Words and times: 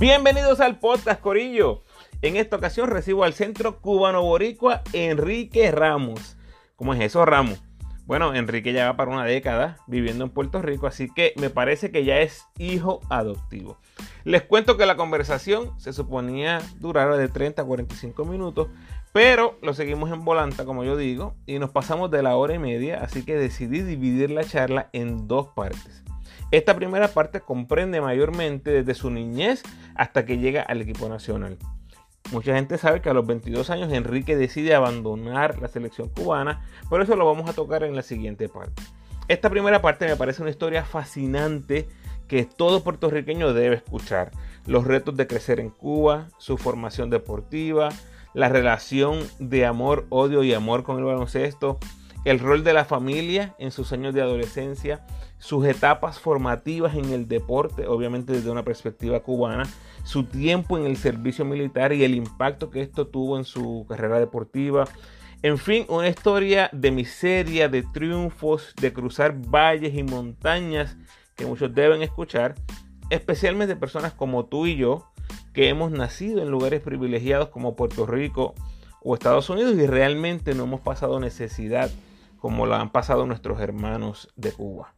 Bienvenidos 0.00 0.60
al 0.60 0.78
podcast 0.78 1.20
Corillo. 1.20 1.82
En 2.22 2.36
esta 2.36 2.56
ocasión 2.56 2.88
recibo 2.88 3.22
al 3.22 3.34
Centro 3.34 3.82
Cubano 3.82 4.22
Boricua 4.22 4.80
Enrique 4.94 5.70
Ramos. 5.70 6.38
¿Cómo 6.74 6.94
es 6.94 7.02
eso, 7.02 7.26
Ramos? 7.26 7.62
Bueno, 8.06 8.34
Enrique 8.34 8.72
ya 8.72 8.86
va 8.86 8.96
para 8.96 9.10
una 9.10 9.26
década 9.26 9.76
viviendo 9.86 10.24
en 10.24 10.30
Puerto 10.30 10.62
Rico, 10.62 10.86
así 10.86 11.10
que 11.14 11.34
me 11.36 11.50
parece 11.50 11.90
que 11.90 12.06
ya 12.06 12.20
es 12.20 12.46
hijo 12.56 13.00
adoptivo. 13.10 13.78
Les 14.24 14.40
cuento 14.40 14.78
que 14.78 14.86
la 14.86 14.96
conversación 14.96 15.78
se 15.78 15.92
suponía 15.92 16.62
durar 16.78 17.14
de 17.18 17.28
30 17.28 17.60
a 17.60 17.66
45 17.66 18.24
minutos, 18.24 18.68
pero 19.12 19.58
lo 19.60 19.74
seguimos 19.74 20.10
en 20.12 20.24
volanta, 20.24 20.64
como 20.64 20.82
yo 20.82 20.96
digo, 20.96 21.34
y 21.44 21.58
nos 21.58 21.72
pasamos 21.72 22.10
de 22.10 22.22
la 22.22 22.36
hora 22.36 22.54
y 22.54 22.58
media, 22.58 23.02
así 23.04 23.22
que 23.22 23.36
decidí 23.36 23.82
dividir 23.82 24.30
la 24.30 24.44
charla 24.44 24.88
en 24.94 25.28
dos 25.28 25.48
partes. 25.48 26.02
Esta 26.50 26.74
primera 26.74 27.08
parte 27.08 27.40
comprende 27.40 28.00
mayormente 28.00 28.70
desde 28.70 28.94
su 28.94 29.10
niñez 29.10 29.62
hasta 29.94 30.24
que 30.24 30.38
llega 30.38 30.62
al 30.62 30.80
equipo 30.80 31.08
nacional. 31.08 31.58
Mucha 32.32 32.54
gente 32.54 32.76
sabe 32.76 33.00
que 33.00 33.10
a 33.10 33.14
los 33.14 33.26
22 33.26 33.70
años 33.70 33.92
Enrique 33.92 34.36
decide 34.36 34.74
abandonar 34.74 35.60
la 35.60 35.68
selección 35.68 36.08
cubana, 36.08 36.64
por 36.88 37.02
eso 37.02 37.16
lo 37.16 37.26
vamos 37.26 37.48
a 37.48 37.52
tocar 37.52 37.84
en 37.84 37.94
la 37.94 38.02
siguiente 38.02 38.48
parte. 38.48 38.82
Esta 39.28 39.48
primera 39.48 39.80
parte 39.80 40.06
me 40.06 40.16
parece 40.16 40.42
una 40.42 40.50
historia 40.50 40.84
fascinante 40.84 41.88
que 42.26 42.44
todo 42.44 42.82
puertorriqueño 42.82 43.52
debe 43.52 43.76
escuchar. 43.76 44.32
Los 44.66 44.84
retos 44.84 45.16
de 45.16 45.26
crecer 45.26 45.60
en 45.60 45.70
Cuba, 45.70 46.28
su 46.38 46.56
formación 46.56 47.10
deportiva, 47.10 47.90
la 48.34 48.48
relación 48.48 49.20
de 49.38 49.66
amor, 49.66 50.06
odio 50.08 50.42
y 50.42 50.52
amor 50.52 50.82
con 50.82 50.98
el 50.98 51.04
baloncesto, 51.04 51.78
el 52.24 52.38
rol 52.38 52.64
de 52.64 52.72
la 52.72 52.84
familia 52.84 53.54
en 53.58 53.70
sus 53.70 53.92
años 53.92 54.14
de 54.14 54.20
adolescencia, 54.20 55.04
sus 55.38 55.64
etapas 55.66 56.18
formativas 56.18 56.94
en 56.94 57.06
el 57.12 57.28
deporte, 57.28 57.86
obviamente 57.86 58.32
desde 58.32 58.50
una 58.50 58.62
perspectiva 58.62 59.20
cubana, 59.20 59.64
su 60.04 60.24
tiempo 60.24 60.76
en 60.76 60.84
el 60.84 60.96
servicio 60.96 61.44
militar 61.44 61.92
y 61.92 62.04
el 62.04 62.14
impacto 62.14 62.70
que 62.70 62.82
esto 62.82 63.06
tuvo 63.06 63.38
en 63.38 63.44
su 63.44 63.86
carrera 63.88 64.18
deportiva. 64.18 64.84
En 65.42 65.56
fin, 65.56 65.86
una 65.88 66.08
historia 66.08 66.68
de 66.72 66.90
miseria, 66.90 67.68
de 67.68 67.82
triunfos, 67.82 68.74
de 68.78 68.92
cruzar 68.92 69.34
valles 69.34 69.94
y 69.94 70.02
montañas 70.02 70.96
que 71.36 71.46
muchos 71.46 71.74
deben 71.74 72.02
escuchar, 72.02 72.54
especialmente 73.08 73.76
personas 73.76 74.12
como 74.12 74.44
tú 74.44 74.66
y 74.66 74.76
yo, 74.76 75.10
que 75.54 75.70
hemos 75.70 75.90
nacido 75.90 76.42
en 76.42 76.50
lugares 76.50 76.82
privilegiados 76.82 77.48
como 77.48 77.76
Puerto 77.76 78.04
Rico 78.04 78.54
o 79.02 79.14
Estados 79.14 79.48
Unidos 79.48 79.74
y 79.76 79.86
realmente 79.86 80.54
no 80.54 80.64
hemos 80.64 80.80
pasado 80.82 81.18
necesidad 81.18 81.90
como 82.40 82.66
lo 82.66 82.74
han 82.74 82.90
pasado 82.90 83.26
nuestros 83.26 83.60
hermanos 83.60 84.28
de 84.34 84.52
Cuba. 84.52 84.94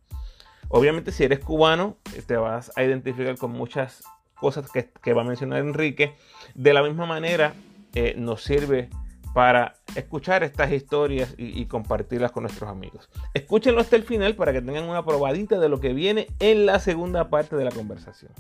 Obviamente 0.69 1.13
si 1.13 1.25
eres 1.25 1.41
cubano 1.41 1.99
te 2.27 2.37
vas 2.37 2.73
a 2.77 2.83
identificar 2.83 3.37
con 3.37 3.51
muchas 3.51 4.03
cosas 4.35 4.71
que, 4.71 5.13
va 5.13 5.21
a 5.21 5.25
mencionar 5.25 5.59
Enrique. 5.61 6.15
De 6.55 6.73
la 6.73 6.83
misma 6.83 7.05
manera 7.05 7.55
eh, 7.95 8.15
nos 8.17 8.43
sirve 8.43 8.89
para 9.35 9.75
escuchar 9.95 10.43
estas 10.43 10.73
historias 10.73 11.35
y, 11.37 11.61
y, 11.61 11.67
compartirlas 11.67 12.33
con 12.33 12.45
nuestros 12.45 12.71
amigos. 12.71 13.09
Escúchenlo 13.35 13.81
hasta 13.81 13.97
el 13.97 14.03
final 14.03 14.35
para 14.35 14.53
que 14.53 14.61
tengan 14.61 14.85
una 14.85 15.05
probadita 15.05 15.59
de 15.59 15.69
lo 15.69 15.81
que 15.81 15.95
viene 15.95 16.29
en 16.39 16.67
la 16.67 16.79
segunda 16.81 17.29
parte 17.29 17.57
de 17.57 17.65
la 17.65 17.71
conversación. 17.71 18.33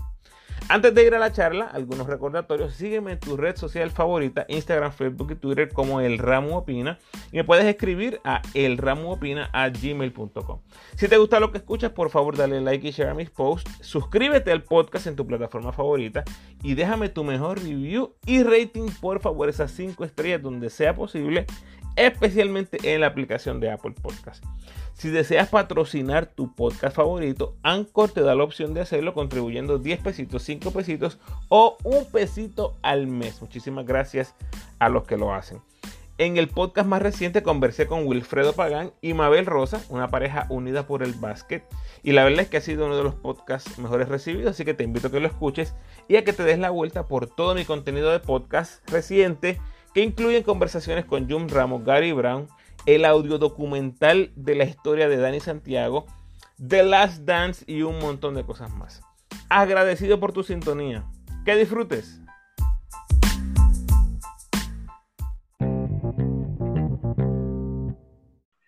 Antes 0.68 0.94
de 0.94 1.04
ir 1.04 1.14
a 1.14 1.18
la 1.18 1.32
charla, 1.32 1.66
algunos 1.66 2.06
recordatorios. 2.06 2.74
Sígueme 2.74 3.12
en 3.12 3.20
tu 3.20 3.36
red 3.36 3.56
social 3.56 3.90
favorita, 3.90 4.46
Instagram, 4.48 4.92
Facebook 4.92 5.32
y 5.32 5.36
Twitter 5.36 5.70
como 5.70 6.00
El 6.00 6.18
Ramo 6.18 6.58
Opina. 6.58 6.98
Y 7.30 7.36
me 7.36 7.44
puedes 7.44 7.66
escribir 7.66 8.20
a 8.24 8.42
elramoopina.gmail.com. 8.54 10.60
Si 10.96 11.08
te 11.08 11.18
gusta 11.18 11.40
lo 11.40 11.52
que 11.52 11.58
escuchas, 11.58 11.92
por 11.92 12.10
favor 12.10 12.36
dale 12.36 12.60
like 12.60 12.88
y 12.88 12.90
share 12.90 13.10
a 13.10 13.14
mis 13.14 13.30
posts. 13.30 13.70
Suscríbete 13.80 14.50
al 14.50 14.62
podcast 14.62 15.06
en 15.06 15.16
tu 15.16 15.26
plataforma 15.26 15.72
favorita. 15.72 16.24
Y 16.62 16.74
déjame 16.74 17.08
tu 17.08 17.24
mejor 17.24 17.62
review 17.62 18.14
y 18.24 18.42
rating, 18.42 18.88
por 19.00 19.20
favor, 19.20 19.48
esas 19.48 19.70
5 19.72 20.04
estrellas 20.04 20.42
donde 20.42 20.70
sea 20.70 20.94
posible. 20.94 21.46
Especialmente 21.96 22.94
en 22.94 23.02
la 23.02 23.08
aplicación 23.08 23.60
de 23.60 23.70
Apple 23.70 23.92
Podcast. 24.00 24.42
Si 25.02 25.10
deseas 25.10 25.48
patrocinar 25.48 26.26
tu 26.26 26.54
podcast 26.54 26.94
favorito, 26.94 27.56
Anchor 27.64 28.12
te 28.12 28.20
da 28.20 28.36
la 28.36 28.44
opción 28.44 28.72
de 28.72 28.82
hacerlo 28.82 29.14
contribuyendo 29.14 29.78
10 29.78 29.98
pesitos, 29.98 30.44
5 30.44 30.70
pesitos 30.70 31.18
o 31.48 31.76
un 31.82 32.04
pesito 32.04 32.76
al 32.82 33.08
mes. 33.08 33.42
Muchísimas 33.42 33.84
gracias 33.84 34.36
a 34.78 34.88
los 34.88 35.02
que 35.02 35.16
lo 35.16 35.34
hacen. 35.34 35.60
En 36.18 36.36
el 36.36 36.46
podcast 36.46 36.86
más 36.86 37.02
reciente 37.02 37.42
conversé 37.42 37.88
con 37.88 38.06
Wilfredo 38.06 38.52
Pagán 38.52 38.92
y 39.00 39.12
Mabel 39.12 39.44
Rosa, 39.44 39.82
una 39.88 40.06
pareja 40.06 40.46
unida 40.50 40.86
por 40.86 41.02
el 41.02 41.14
básquet. 41.14 41.64
Y 42.04 42.12
la 42.12 42.22
verdad 42.22 42.42
es 42.42 42.48
que 42.48 42.58
ha 42.58 42.60
sido 42.60 42.86
uno 42.86 42.96
de 42.96 43.02
los 43.02 43.16
podcasts 43.16 43.80
mejores 43.80 44.08
recibidos, 44.08 44.52
así 44.52 44.64
que 44.64 44.72
te 44.72 44.84
invito 44.84 45.08
a 45.08 45.10
que 45.10 45.18
lo 45.18 45.26
escuches 45.26 45.74
y 46.06 46.14
a 46.14 46.22
que 46.22 46.32
te 46.32 46.44
des 46.44 46.60
la 46.60 46.70
vuelta 46.70 47.08
por 47.08 47.26
todo 47.26 47.56
mi 47.56 47.64
contenido 47.64 48.12
de 48.12 48.20
podcast 48.20 48.88
reciente 48.88 49.60
que 49.94 50.02
incluyen 50.04 50.44
conversaciones 50.44 51.06
con 51.06 51.28
Jum 51.28 51.48
Ramos, 51.48 51.84
Gary 51.84 52.12
Brown, 52.12 52.46
el 52.86 53.04
audio 53.04 53.38
documental 53.38 54.32
de 54.34 54.54
la 54.54 54.64
historia 54.64 55.08
de 55.08 55.16
Dani 55.16 55.40
Santiago, 55.40 56.06
The 56.66 56.82
Last 56.82 57.22
Dance 57.22 57.64
y 57.66 57.82
un 57.82 57.98
montón 57.98 58.34
de 58.34 58.44
cosas 58.44 58.70
más. 58.72 59.02
Agradecido 59.48 60.18
por 60.18 60.32
tu 60.32 60.42
sintonía. 60.42 61.04
Que 61.44 61.56
disfrutes. 61.56 62.20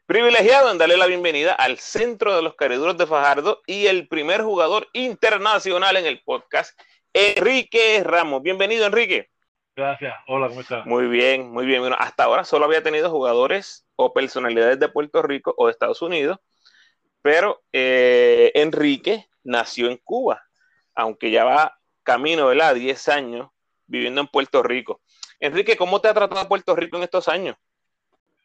Privilegiado 0.06 0.70
en 0.70 0.78
darle 0.78 0.96
la 0.96 1.06
bienvenida 1.06 1.52
al 1.52 1.78
centro 1.78 2.36
de 2.36 2.42
los 2.42 2.54
cariduros 2.54 2.96
de 2.96 3.06
Fajardo 3.06 3.62
y 3.66 3.86
el 3.86 4.06
primer 4.06 4.42
jugador 4.42 4.86
internacional 4.92 5.96
en 5.96 6.06
el 6.06 6.22
podcast, 6.22 6.78
Enrique 7.12 8.00
Ramos. 8.04 8.42
Bienvenido, 8.42 8.86
Enrique. 8.86 9.33
Gracias. 9.76 10.14
Hola, 10.28 10.48
¿cómo 10.48 10.60
estás? 10.60 10.86
Muy 10.86 11.08
bien, 11.08 11.50
muy 11.50 11.66
bien. 11.66 11.80
Bueno, 11.80 11.96
hasta 11.98 12.24
ahora 12.24 12.44
solo 12.44 12.64
había 12.64 12.82
tenido 12.82 13.10
jugadores 13.10 13.86
o 13.96 14.12
personalidades 14.12 14.78
de 14.78 14.88
Puerto 14.88 15.20
Rico 15.22 15.52
o 15.56 15.66
de 15.66 15.72
Estados 15.72 16.00
Unidos, 16.00 16.38
pero 17.22 17.64
eh, 17.72 18.52
Enrique 18.54 19.26
nació 19.42 19.90
en 19.90 19.98
Cuba, 19.98 20.42
aunque 20.94 21.30
ya 21.30 21.44
va 21.44 21.78
camino, 22.04 22.46
¿verdad? 22.46 22.76
10 22.76 23.08
años 23.08 23.48
viviendo 23.86 24.20
en 24.20 24.28
Puerto 24.28 24.62
Rico. 24.62 25.00
Enrique, 25.40 25.76
¿cómo 25.76 26.00
te 26.00 26.08
ha 26.08 26.14
tratado 26.14 26.48
Puerto 26.48 26.76
Rico 26.76 26.96
en 26.96 27.02
estos 27.02 27.28
años? 27.28 27.56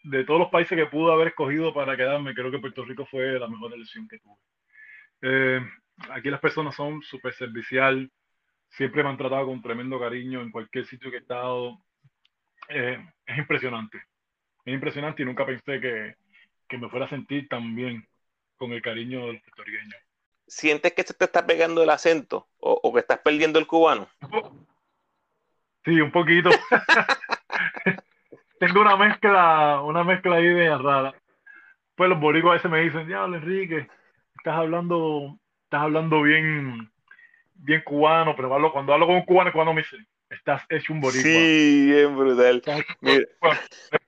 De 0.04 0.24
todos 0.24 0.40
los 0.40 0.50
países 0.50 0.78
que 0.78 0.88
pude 0.88 1.14
haber 1.14 1.28
escogido 1.28 1.74
para 1.74 1.96
quedarme, 1.96 2.34
creo 2.34 2.50
que 2.50 2.60
Puerto 2.60 2.84
Rico 2.86 3.06
fue 3.06 3.40
la 3.40 3.48
mejor 3.48 3.74
elección 3.74 4.08
que 4.08 4.18
tuve. 4.20 4.38
Eh, 5.22 5.62
aquí 6.12 6.30
las 6.30 6.40
personas 6.40 6.76
son 6.76 7.02
súper 7.04 7.34
servicial, 7.34 8.10
siempre 8.70 9.04
me 9.04 9.10
han 9.10 9.18
tratado 9.18 9.48
con 9.48 9.62
tremendo 9.62 10.00
cariño 10.00 10.42
en 10.42 10.52
cualquier 10.52 10.86
sitio 10.86 11.10
que 11.10 11.18
he 11.18 11.22
estado. 11.22 11.78
Eh, 12.70 13.04
es 13.26 13.38
impresionante, 13.38 13.98
es 14.66 14.74
impresionante 14.74 15.24
y 15.24 15.26
nunca 15.26 15.46
pensé 15.46 15.80
que, 15.80 16.16
que, 16.68 16.78
me 16.78 16.90
fuera 16.90 17.06
a 17.06 17.10
sentir 17.10 17.48
tan 17.48 17.76
bien 17.76 18.08
con 18.58 18.72
el 18.72 18.82
cariño 18.82 19.28
del 19.28 19.42
puertorriqueño. 19.42 19.96
¿Sientes 20.48 20.94
que 20.94 21.04
se 21.04 21.14
te 21.14 21.26
está 21.26 21.46
pegando 21.46 21.84
el 21.84 21.90
acento 21.90 22.48
o, 22.60 22.80
o 22.84 22.94
que 22.94 23.00
estás 23.00 23.20
perdiendo 23.20 23.60
el 23.60 23.68
cubano? 23.68 24.08
Sí, 25.86 26.00
un 26.02 26.12
poquito. 26.12 26.50
Tengo 28.60 28.82
una 28.82 28.98
mezcla, 28.98 29.82
una 29.82 30.04
mezcla 30.04 30.36
ahí 30.36 30.48
de 30.48 30.78
rara. 30.78 31.14
Pues 31.96 32.10
los 32.10 32.20
boricuas 32.20 32.52
a 32.52 32.56
veces 32.56 32.72
me 32.72 32.82
dicen, 32.82 33.08
diablo 33.08 33.38
Enrique, 33.38 33.88
estás 34.38 34.56
hablando, 34.56 35.40
estás 35.64 35.82
hablando 35.82 36.22
bien, 36.22 36.92
bien 37.62 37.82
cubano, 37.86 38.36
pero 38.36 38.54
hablo, 38.54 38.72
cuando 38.72 38.94
hablo 38.94 39.08
con 39.08 39.16
un 39.16 39.26
cubano, 39.26 39.52
cuando 39.52 39.74
me 39.74 39.82
dice, 39.82 39.98
estás 40.30 40.64
hecho 40.70 40.94
un 40.94 41.02
boricua. 41.02 41.24
Sí, 41.24 41.86
bien 41.88 42.18
brutal. 42.18 42.64
Mira. 43.02 43.26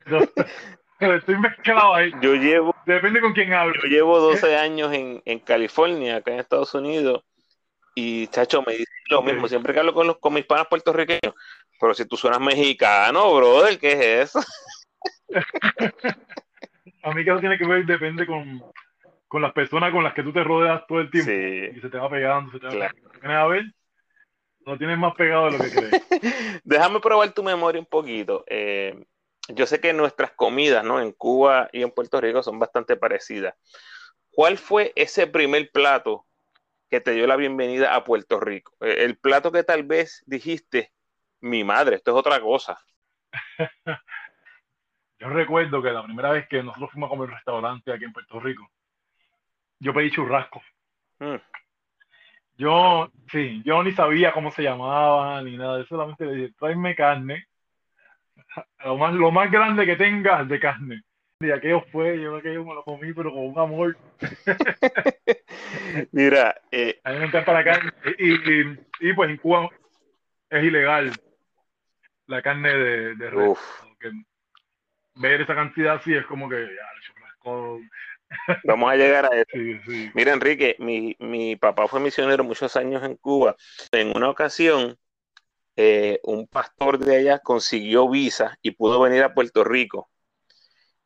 Estoy 1.17 1.35
mezclado 1.39 1.95
ahí. 1.95 2.11
Yo 2.21 2.35
llevo. 2.35 2.75
Depende 2.85 3.21
con 3.21 3.33
quién 3.33 3.53
hablo. 3.53 3.73
Yo 3.83 3.89
llevo 3.89 4.19
12 4.19 4.55
años 4.55 4.93
en, 4.93 5.21
en 5.25 5.39
California, 5.39 6.17
acá 6.17 6.31
en 6.31 6.39
Estados 6.39 6.75
Unidos, 6.75 7.23
y 7.95 8.27
chacho, 8.27 8.61
me 8.65 8.73
dice 8.73 8.91
lo 9.09 9.23
mismo. 9.23 9.47
Siempre 9.47 9.73
que 9.73 9.79
hablo 9.79 9.93
con, 9.93 10.07
los, 10.07 10.19
con 10.19 10.33
mis 10.33 10.45
panas 10.45 10.67
puertorriqueños, 10.67 11.33
pero 11.79 11.93
si 11.93 12.05
tú 12.05 12.17
suenas 12.17 12.39
mexicano, 12.39 13.33
brother, 13.35 13.79
¿qué 13.79 13.91
es 13.93 14.29
eso? 14.29 14.41
A 17.03 17.11
mí 17.13 17.23
que 17.23 17.31
eso 17.31 17.39
tiene 17.39 17.57
que 17.57 17.65
ver, 17.65 17.83
depende 17.85 18.27
con, 18.27 18.61
con 19.31 19.41
las 19.41 19.53
personas 19.53 19.93
con 19.93 20.03
las 20.03 20.13
que 20.13 20.23
tú 20.23 20.33
te 20.33 20.43
rodeas 20.43 20.85
todo 20.87 20.99
el 20.99 21.09
tiempo. 21.09 21.31
Sí. 21.31 21.77
Y 21.77 21.79
se 21.79 21.89
te 21.89 21.97
va 21.97 22.09
pegando, 22.09 22.51
se 22.51 22.59
te 22.59 22.65
va 22.65 22.71
Claro. 22.73 22.95
pegando. 23.13 23.37
A 23.39 23.47
ver, 23.47 23.63
lo 24.65 24.77
tienes 24.77 24.97
más 24.97 25.15
pegado 25.15 25.45
de 25.45 25.51
lo 25.57 25.63
que 25.63 25.69
crees. 25.71 25.91
Déjame 26.65 26.99
probar 26.99 27.31
tu 27.31 27.41
memoria 27.41 27.79
un 27.79 27.85
poquito. 27.85 28.43
Eh, 28.47 29.05
yo 29.47 29.65
sé 29.65 29.79
que 29.79 29.93
nuestras 29.93 30.31
comidas, 30.31 30.83
¿no? 30.83 30.99
En 30.99 31.13
Cuba 31.13 31.69
y 31.71 31.81
en 31.81 31.91
Puerto 31.91 32.19
Rico 32.19 32.43
son 32.43 32.59
bastante 32.59 32.97
parecidas. 32.97 33.55
¿Cuál 34.31 34.57
fue 34.57 34.91
ese 34.97 35.27
primer 35.27 35.71
plato 35.71 36.25
que 36.89 36.99
te 36.99 37.11
dio 37.13 37.25
la 37.25 37.37
bienvenida 37.37 37.95
a 37.95 38.03
Puerto 38.03 38.37
Rico? 38.37 38.73
Eh, 38.81 38.97
El 39.05 39.17
plato 39.17 39.49
que 39.49 39.63
tal 39.63 39.83
vez 39.83 40.23
dijiste, 40.25 40.91
mi 41.39 41.63
madre, 41.63 41.95
esto 41.95 42.11
es 42.11 42.17
otra 42.17 42.41
cosa. 42.41 42.77
Yo 45.19 45.29
recuerdo 45.29 45.81
que 45.81 45.91
la 45.91 46.03
primera 46.03 46.31
vez 46.31 46.49
que 46.49 46.61
nosotros 46.61 46.91
fuimos 46.91 47.07
a 47.07 47.11
comer 47.11 47.29
un 47.29 47.35
restaurante 47.35 47.93
aquí 47.93 48.03
en 48.03 48.11
Puerto 48.11 48.37
Rico, 48.41 48.69
yo 49.81 49.93
pedí 49.93 50.11
churrasco. 50.11 50.61
Mm, 51.19 51.35
Yo, 52.57 53.11
sí, 53.31 53.61
yo 53.65 53.83
ni 53.83 53.91
sabía 53.91 54.31
cómo 54.31 54.51
se 54.51 54.61
llamaba 54.61 55.41
ni 55.41 55.57
nada, 55.57 55.83
solamente 55.85 56.25
le 56.25 56.35
dije, 56.35 56.53
tráeme 56.57 56.95
carne, 56.95 57.47
lo 58.85 58.97
más, 58.97 59.13
lo 59.13 59.31
más 59.31 59.51
grande 59.51 59.85
que 59.85 59.95
tengas 59.95 60.47
de 60.47 60.59
carne. 60.59 61.01
Y 61.39 61.49
aquello 61.49 61.81
fue, 61.91 62.21
yo 62.21 62.35
aquello 62.35 62.63
me 62.63 62.75
lo 62.75 62.83
comí, 62.83 63.11
pero 63.13 63.31
con 63.31 63.39
un 63.47 63.57
amor. 63.57 63.97
Mira, 66.11 66.55
eh, 66.69 67.01
a 67.03 67.11
mí 67.11 67.17
me 67.19 67.25
encanta 67.25 67.51
la 67.51 67.63
carne. 67.63 67.91
Y, 68.19 68.33
y, 68.33 68.79
y, 68.99 69.13
pues 69.13 69.31
en 69.31 69.37
Cuba 69.37 69.67
es 70.51 70.63
ilegal 70.63 71.11
la 72.27 72.43
carne 72.43 72.69
de, 72.69 73.15
de 73.15 73.29
res. 73.31 73.57
Ver 75.15 75.41
esa 75.41 75.55
cantidad 75.55 75.95
así 75.95 76.13
es 76.13 76.25
como 76.27 76.47
que 76.47 76.61
ya, 76.61 76.87
Vamos 78.63 78.91
a 78.91 78.95
llegar 78.95 79.25
a 79.25 79.35
eso. 79.35 79.49
Sí, 79.53 79.79
sí. 79.85 80.11
Mira, 80.13 80.33
Enrique, 80.33 80.75
mi, 80.79 81.15
mi, 81.19 81.55
papá 81.55 81.87
fue 81.87 81.99
misionero 81.99 82.43
muchos 82.43 82.75
años 82.75 83.03
en 83.03 83.15
Cuba. 83.17 83.55
En 83.91 84.15
una 84.15 84.29
ocasión, 84.29 84.97
eh, 85.75 86.19
un 86.23 86.47
pastor 86.47 86.97
de 86.99 87.17
allá 87.17 87.39
consiguió 87.39 88.09
visa 88.09 88.57
y 88.61 88.71
pudo 88.71 88.99
venir 89.01 89.23
a 89.23 89.33
Puerto 89.33 89.63
Rico. 89.63 90.09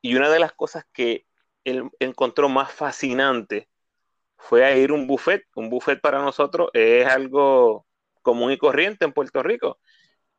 Y 0.02 0.16
una 0.16 0.30
de 0.30 0.40
las 0.40 0.54
cosas 0.54 0.86
que 0.94 1.26
él 1.64 1.90
encontró 2.00 2.48
más 2.48 2.72
fascinante 2.72 3.70
fue 4.38 4.64
a 4.64 4.76
ir 4.78 4.92
a 4.92 4.94
un 4.94 5.08
buffet. 5.08 5.44
Un 5.56 5.70
buffet 5.70 6.00
para 6.00 6.22
nosotros 6.22 6.70
es 6.74 7.08
algo 7.08 7.86
común 8.22 8.52
y 8.52 8.58
corriente 8.58 9.06
en 9.06 9.14
Puerto 9.14 9.42
Rico. 9.42 9.80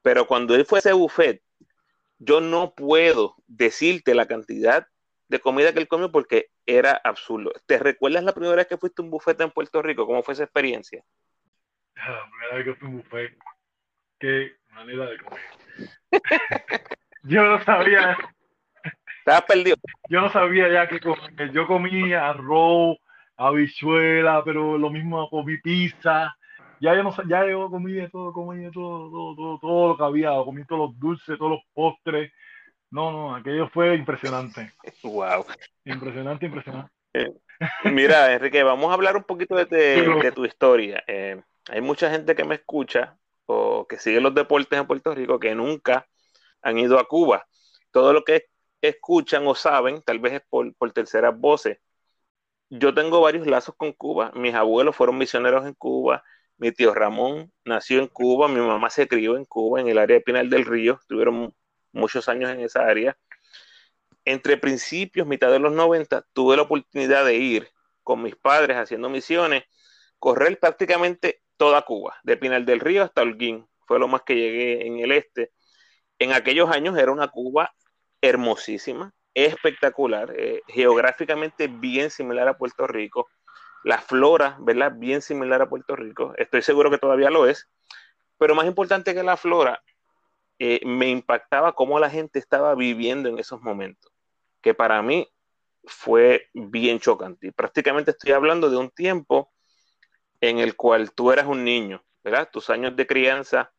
Pero 0.03 0.27
cuando 0.27 0.55
él 0.55 0.65
fue 0.67 0.79
a 0.79 0.81
ese 0.81 0.93
buffet, 0.93 1.43
yo 2.19 2.41
no 2.41 2.75
puedo 2.75 3.37
decirte 3.47 4.15
la 4.15 4.27
cantidad 4.27 4.87
de 5.29 5.41
comida 5.41 5.73
que 5.73 5.81
él 5.81 5.89
comió 5.89 6.11
porque 6.11 6.51
era 6.65 7.01
absurdo. 7.03 7.53
¿Te 7.67 7.79
recuerdas 7.79 8.25
la 8.25 8.33
primera 8.33 8.57
vez 8.57 8.67
que 8.67 8.77
fuiste 8.77 9.03
a 9.03 9.05
un 9.05 9.11
buffet 9.11 9.41
en 9.41 9.51
Puerto 9.51 9.83
Rico? 9.83 10.07
¿Cómo 10.07 10.23
fue 10.23 10.35
esa 10.35 10.45
experiencia? 10.45 11.03
La 11.97 12.31
primera 12.31 12.55
vez 12.57 12.65
que 12.65 12.75
fui 12.75 12.87
a 12.87 12.91
un 12.91 12.97
buffet, 12.99 13.39
qué 14.19 14.53
manera 14.71 15.07
de 15.07 15.19
comer. 15.19 15.41
yo 17.25 17.45
no 17.45 17.65
sabía. 17.65 18.17
Estabas 19.19 19.43
perdido. 19.43 19.77
Yo 20.09 20.21
no 20.21 20.31
sabía 20.31 20.69
ya 20.69 20.89
que 20.89 21.01
comer. 21.01 21.51
Yo 21.53 21.67
comía 21.67 22.29
arroz, 22.29 22.99
habichuela, 23.37 24.43
pero 24.45 24.79
lo 24.79 24.91
mismo 24.91 25.29
comí 25.29 25.57
pizza. 25.59 26.37
Ya 26.79 26.95
yo, 26.95 27.03
no, 27.03 27.15
ya 27.27 27.47
yo 27.47 27.71
comí 27.71 27.93
de 27.93 28.09
todo, 28.11 28.33
comí 28.33 28.65
de 28.65 28.71
todo, 28.71 29.11
todo, 29.11 29.35
todo, 29.35 29.59
todo 29.59 29.89
lo 29.89 29.97
que 29.97 30.05
había. 30.05 30.31
Comí 30.45 30.65
todos 30.65 30.91
los 30.91 30.99
dulces, 31.01 31.39
todos 31.39 31.53
los 31.53 31.63
postres. 31.75 32.31
No, 32.91 33.11
no, 33.11 33.35
aquello 33.35 33.69
fue 33.69 33.95
impresionante. 33.95 34.73
Wow. 35.03 35.47
Impresionante, 35.85 36.47
impresionante. 36.47 36.91
Eh, 37.15 37.33
mira, 37.85 38.33
Enrique, 38.35 38.63
vamos 38.63 38.91
a 38.91 38.95
hablar 38.95 39.17
un 39.17 39.25
poquito 39.25 39.57
de, 39.57 39.65
de, 39.65 40.21
de 40.23 40.33
tu 40.33 40.45
historia. 40.45 41.03
Eh, 41.07 41.41
hay 41.69 41.81
mucha 41.81 42.11
gente 42.11 42.35
que 42.35 42.45
me 42.45 42.57
escucha 42.57 43.17
o 43.47 43.87
que 43.87 43.99
sigue 43.99 44.21
los 44.21 44.35
deportes 44.35 44.79
en 44.79 44.87
Puerto 44.87 45.15
Rico 45.15 45.39
que 45.39 45.55
nunca 45.55 46.07
han 46.63 46.79
ido 46.79 46.99
a 46.99 47.09
Cuba. 47.09 47.47
Todo 47.91 48.13
lo 48.13 48.25
que 48.25 48.47
escuchan 48.81 49.47
o 49.47 49.55
saben, 49.55 50.03
tal 50.03 50.19
vez 50.19 50.35
es 50.35 50.43
por, 50.49 50.75
por 50.77 50.93
terceras 50.93 51.39
voces. 51.39 51.79
Yo 52.69 52.93
tengo 52.95 53.21
varios 53.21 53.47
lazos 53.47 53.75
con 53.77 53.93
Cuba. 53.93 54.33
Mis 54.35 54.55
abuelos 54.55 54.97
fueron 54.97 55.19
misioneros 55.19 55.67
en 55.67 55.75
Cuba. 55.75 56.25
Mi 56.59 56.73
tío 56.73 56.95
Ramón 56.95 57.53
nació 57.65 58.01
en 58.01 58.09
Cuba. 58.09 58.49
Mi 58.49 58.61
mamá 58.61 58.91
se 58.91 59.07
crió 59.07 59.37
en 59.37 59.45
Cuba, 59.45 59.81
en 59.81 59.89
el 59.89 59.99
área 59.99 60.17
de 60.17 60.23
Pinal 60.23 60.51
del 60.51 60.65
Río. 60.65 61.01
Tuvieron 61.07 61.55
muchos 61.97 62.29
años 62.29 62.51
en 62.51 62.61
esa 62.61 62.87
área. 62.87 63.17
Entre 64.25 64.57
principios, 64.57 65.27
mitad 65.27 65.51
de 65.51 65.59
los 65.59 65.73
90, 65.73 66.27
tuve 66.33 66.57
la 66.57 66.63
oportunidad 66.63 67.25
de 67.25 67.37
ir 67.37 67.71
con 68.03 68.23
mis 68.23 68.37
padres 68.37 68.77
haciendo 68.77 69.09
misiones, 69.09 69.65
correr 70.19 70.59
prácticamente 70.59 71.43
toda 71.57 71.83
Cuba, 71.83 72.17
de 72.23 72.37
Pinal 72.37 72.65
del 72.65 72.81
Río 72.81 73.03
hasta 73.03 73.23
Holguín. 73.23 73.67
Fue 73.87 73.99
lo 73.99 74.09
más 74.09 74.23
que 74.23 74.35
llegué 74.35 74.87
en 74.87 74.99
el 74.99 75.13
este. 75.13 75.53
En 76.19 76.33
aquellos 76.33 76.71
años 76.71 76.97
era 76.99 77.13
una 77.13 77.29
Cuba 77.29 77.75
hermosísima, 78.21 79.13
espectacular, 79.35 80.33
eh, 80.37 80.63
geográficamente 80.67 81.69
bien 81.69 82.11
similar 82.11 82.49
a 82.49 82.57
Puerto 82.57 82.87
Rico. 82.87 83.29
La 83.85 83.99
flora, 83.99 84.57
¿verdad? 84.61 84.93
Bien 84.97 85.23
similar 85.23 85.63
a 85.63 85.69
Puerto 85.69 85.95
Rico. 85.95 86.33
Estoy 86.37 86.63
seguro 86.63 86.91
que 86.91 86.99
todavía 86.99 87.31
lo 87.31 87.47
es. 87.47 87.69
Pero 88.39 88.55
más 88.55 88.67
importante 88.67 89.15
que 89.15 89.23
la 89.23 89.37
flora, 89.37 89.83
eh, 90.59 90.81
me 90.85 91.09
impactaba 91.11 91.75
cómo 91.75 91.99
la 91.99 92.11
gente 92.11 92.39
estaba 92.39 92.75
viviendo 92.75 93.29
en 93.29 93.39
esos 93.39 93.61
momentos, 93.61 94.13
que 94.61 94.75
para 94.75 95.03
mí 95.03 95.29
fue 95.85 96.49
bien 96.53 96.99
chocante. 96.99 97.49
Y 97.49 97.51
prácticamente 97.51 98.13
estoy 98.13 98.33
hablando 98.33 98.71
de 98.71 98.77
un 98.77 98.91
tiempo 98.91 99.53
en 100.41 100.59
el 100.59 100.77
cual 100.77 101.13
tú 101.13 101.33
eras 101.33 101.47
un 101.47 101.65
niño, 101.65 102.05
¿verdad? 102.23 102.49
Tus 102.51 102.71
años 102.71 102.97
de 102.97 103.07
crianza 103.07 103.73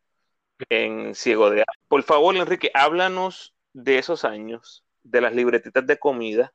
en 0.70 1.14
Ciego 1.16 1.50
de 1.50 1.64
Por 1.88 2.04
favor, 2.04 2.36
Enrique, 2.36 2.72
háblanos 2.74 3.56
de 3.74 4.00
esos 4.00 4.26
años, 4.26 4.84
de 5.04 5.22
las 5.22 5.34
libretitas 5.34 5.86
de 5.86 5.98
comida, 6.00 6.54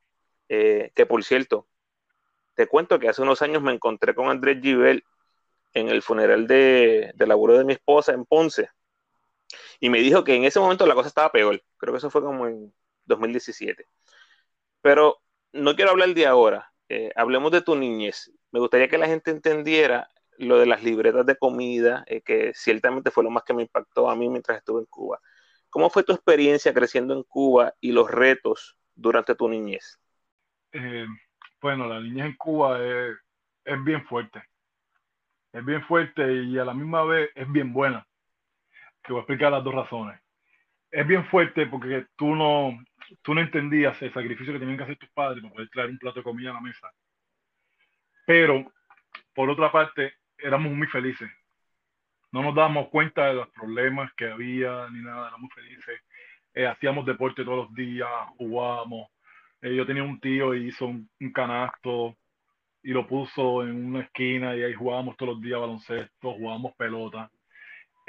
eh, 0.48 0.90
que 0.94 1.06
por 1.06 1.22
cierto, 1.24 1.68
te 2.54 2.66
cuento 2.66 2.98
que 2.98 3.08
hace 3.08 3.22
unos 3.22 3.42
años 3.42 3.62
me 3.62 3.72
encontré 3.72 4.14
con 4.14 4.28
Andrés 4.28 4.60
Givel 4.60 5.04
en 5.72 5.88
el 5.88 6.02
funeral 6.02 6.46
de, 6.46 7.12
de 7.14 7.26
laburo 7.26 7.56
de 7.56 7.64
mi 7.64 7.72
esposa 7.74 8.12
en 8.12 8.24
Ponce. 8.24 8.68
Y 9.80 9.90
me 9.90 10.00
dijo 10.00 10.24
que 10.24 10.34
en 10.34 10.44
ese 10.44 10.60
momento 10.60 10.86
la 10.86 10.94
cosa 10.94 11.08
estaba 11.08 11.32
peor. 11.32 11.62
Creo 11.76 11.92
que 11.92 11.98
eso 11.98 12.10
fue 12.10 12.22
como 12.22 12.46
en 12.46 12.72
2017. 13.06 13.86
Pero 14.80 15.22
no 15.52 15.74
quiero 15.76 15.90
hablar 15.92 16.14
de 16.14 16.26
ahora. 16.26 16.72
Eh, 16.88 17.10
hablemos 17.16 17.52
de 17.52 17.62
tu 17.62 17.76
niñez. 17.76 18.30
Me 18.50 18.60
gustaría 18.60 18.88
que 18.88 18.98
la 18.98 19.06
gente 19.06 19.30
entendiera 19.30 20.08
lo 20.38 20.58
de 20.58 20.66
las 20.66 20.82
libretas 20.82 21.24
de 21.26 21.36
comida, 21.36 22.04
eh, 22.06 22.20
que 22.22 22.52
ciertamente 22.54 23.10
fue 23.10 23.24
lo 23.24 23.30
más 23.30 23.44
que 23.44 23.54
me 23.54 23.62
impactó 23.62 24.10
a 24.10 24.16
mí 24.16 24.28
mientras 24.28 24.58
estuve 24.58 24.80
en 24.80 24.86
Cuba. 24.86 25.20
¿Cómo 25.70 25.88
fue 25.88 26.02
tu 26.02 26.12
experiencia 26.12 26.74
creciendo 26.74 27.14
en 27.14 27.22
Cuba 27.22 27.74
y 27.80 27.92
los 27.92 28.10
retos 28.10 28.76
durante 28.94 29.34
tu 29.34 29.48
niñez? 29.48 29.98
Eh, 30.72 31.06
bueno, 31.60 31.86
la 31.86 32.00
niñez 32.00 32.26
en 32.26 32.36
Cuba 32.36 32.82
es, 32.82 33.16
es 33.64 33.84
bien 33.84 34.04
fuerte. 34.04 34.42
Es 35.52 35.64
bien 35.64 35.82
fuerte 35.84 36.30
y 36.44 36.58
a 36.58 36.64
la 36.64 36.74
misma 36.74 37.04
vez 37.04 37.30
es 37.34 37.50
bien 37.50 37.72
buena. 37.72 38.06
Te 39.04 39.12
voy 39.12 39.18
a 39.18 39.22
explicar 39.22 39.52
las 39.52 39.64
dos 39.64 39.74
razones. 39.74 40.20
Es 40.90 41.06
bien 41.06 41.24
fuerte 41.26 41.66
porque 41.66 42.06
tú 42.16 42.34
no, 42.34 42.78
tú 43.22 43.34
no 43.34 43.40
entendías 43.40 44.00
el 44.02 44.12
sacrificio 44.12 44.52
que 44.52 44.60
tenían 44.60 44.76
que 44.76 44.84
hacer 44.84 44.98
tus 44.98 45.10
padres 45.10 45.42
para 45.42 45.54
poder 45.54 45.70
traer 45.70 45.90
un 45.90 45.98
plato 45.98 46.20
de 46.20 46.24
comida 46.24 46.50
a 46.50 46.54
la 46.54 46.60
mesa. 46.60 46.90
Pero, 48.26 48.72
por 49.34 49.50
otra 49.50 49.72
parte, 49.72 50.14
éramos 50.38 50.72
muy 50.72 50.86
felices. 50.86 51.30
No 52.30 52.42
nos 52.42 52.54
dábamos 52.54 52.88
cuenta 52.88 53.26
de 53.26 53.34
los 53.34 53.48
problemas 53.50 54.12
que 54.14 54.30
había 54.30 54.88
ni 54.90 55.02
nada, 55.02 55.28
éramos 55.28 55.52
felices. 55.54 56.00
Eh, 56.54 56.66
hacíamos 56.66 57.04
deporte 57.04 57.44
todos 57.44 57.66
los 57.66 57.74
días, 57.74 58.08
jugábamos. 58.36 59.08
Eh, 59.60 59.74
yo 59.74 59.86
tenía 59.86 60.02
un 60.02 60.20
tío 60.20 60.54
y 60.54 60.68
hizo 60.68 60.86
un, 60.86 61.08
un, 61.20 61.32
canasto 61.32 62.16
y 62.82 62.90
lo 62.92 63.06
puso 63.06 63.62
en 63.62 63.86
una 63.86 64.00
esquina 64.00 64.56
y 64.56 64.62
ahí 64.62 64.74
jugábamos 64.74 65.16
todos 65.16 65.34
los 65.34 65.42
días 65.42 65.60
baloncesto, 65.60 66.32
jugábamos 66.34 66.74
pelota. 66.76 67.30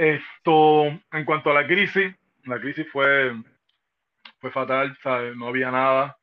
Esto, 0.03 0.87
en 0.87 1.23
cuanto 1.23 1.49
a 1.49 1.53
la 1.53 1.65
crisis, 1.65 2.13
la 2.43 2.59
crisis 2.59 2.85
fue, 2.91 3.33
fue 4.39 4.51
fatal, 4.51 4.97
¿sabes? 5.01 5.33
no 5.37 5.47
había 5.47 5.71
nada 5.71 6.17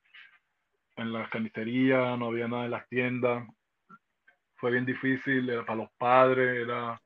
en 0.97 1.15
las 1.15 1.31
carnicerías, 1.31 2.19
no 2.19 2.27
había 2.27 2.47
nada 2.47 2.67
en 2.67 2.73
las 2.73 2.87
tiendas, 2.91 3.49
fue 4.57 4.73
bien 4.73 4.85
difícil, 4.85 5.51
para 5.65 5.77
los 5.77 5.91
padres, 5.93 6.63
era 6.63 7.01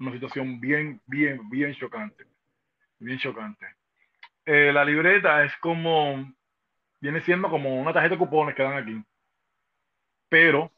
una 0.00 0.12
situación 0.12 0.60
bien, 0.60 1.00
bien, 1.06 1.48
bien 1.48 1.74
chocante, 1.76 2.26
bien 2.98 3.18
chocante. 3.18 3.64
Eh, 4.44 4.70
la 4.70 4.84
libreta 4.84 5.42
es 5.44 5.56
como, 5.62 6.30
viene 7.00 7.22
siendo 7.22 7.48
como 7.48 7.80
una 7.80 7.94
tarjeta 7.94 8.16
de 8.16 8.18
cupones 8.18 8.54
que 8.54 8.62
dan 8.62 8.76
aquí, 8.76 9.02
pero 10.28 10.70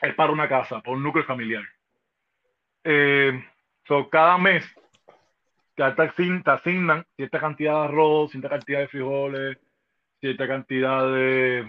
es 0.00 0.14
para 0.14 0.32
una 0.32 0.48
casa, 0.48 0.80
para 0.80 0.96
un 0.96 1.02
núcleo 1.02 1.26
familiar. 1.26 1.64
Eh, 2.82 3.44
So, 3.86 4.08
cada 4.08 4.38
mes 4.38 4.64
te, 5.74 5.82
asignan 5.82 7.04
cierta 7.16 7.38
cantidad 7.38 7.80
de 7.80 7.84
arroz, 7.88 8.30
cierta 8.30 8.48
cantidad 8.48 8.80
de 8.80 8.88
frijoles, 8.88 9.58
cierta 10.20 10.46
cantidad 10.46 11.06
de, 11.12 11.66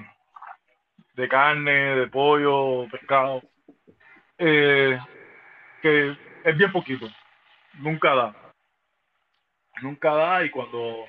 de 1.16 1.28
carne, 1.28 1.72
de 1.72 2.08
pollo, 2.08 2.88
pescado, 2.90 3.42
eh, 4.38 4.98
que 5.82 6.18
es 6.44 6.58
bien 6.58 6.72
poquito, 6.72 7.08
nunca 7.80 8.16
da. 8.16 8.36
Nunca 9.82 10.14
da 10.14 10.46
y 10.46 10.50
cuando, 10.52 11.06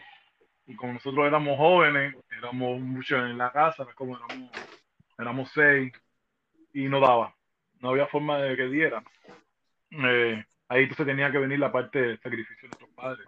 y 0.67 0.75
como 0.75 0.95
nosotros 0.95 1.25
éramos 1.25 1.57
jóvenes, 1.57 2.17
éramos 2.37 2.81
muchos 2.81 3.21
en 3.31 3.39
la 3.39 3.53
casa, 3.53 3.87
como 3.95 4.17
éramos, 4.17 4.51
éramos 5.17 5.51
seis, 5.53 5.93
y 6.73 6.89
no 6.89 6.99
daba, 6.99 7.33
no 7.81 7.91
había 7.91 8.09
forma 8.09 8.39
de 8.39 8.57
que 8.57 8.65
diera. 8.65 9.05
Eh, 9.93 10.45
ahí 10.69 10.83
entonces 10.83 11.07
tenía 11.07 11.31
que 11.31 11.39
venir 11.39 11.59
la 11.59 11.73
parte 11.73 12.01
del 12.01 12.21
sacrificio 12.21 12.63
de 12.63 12.69
nuestros 12.69 12.91
padres. 12.91 13.27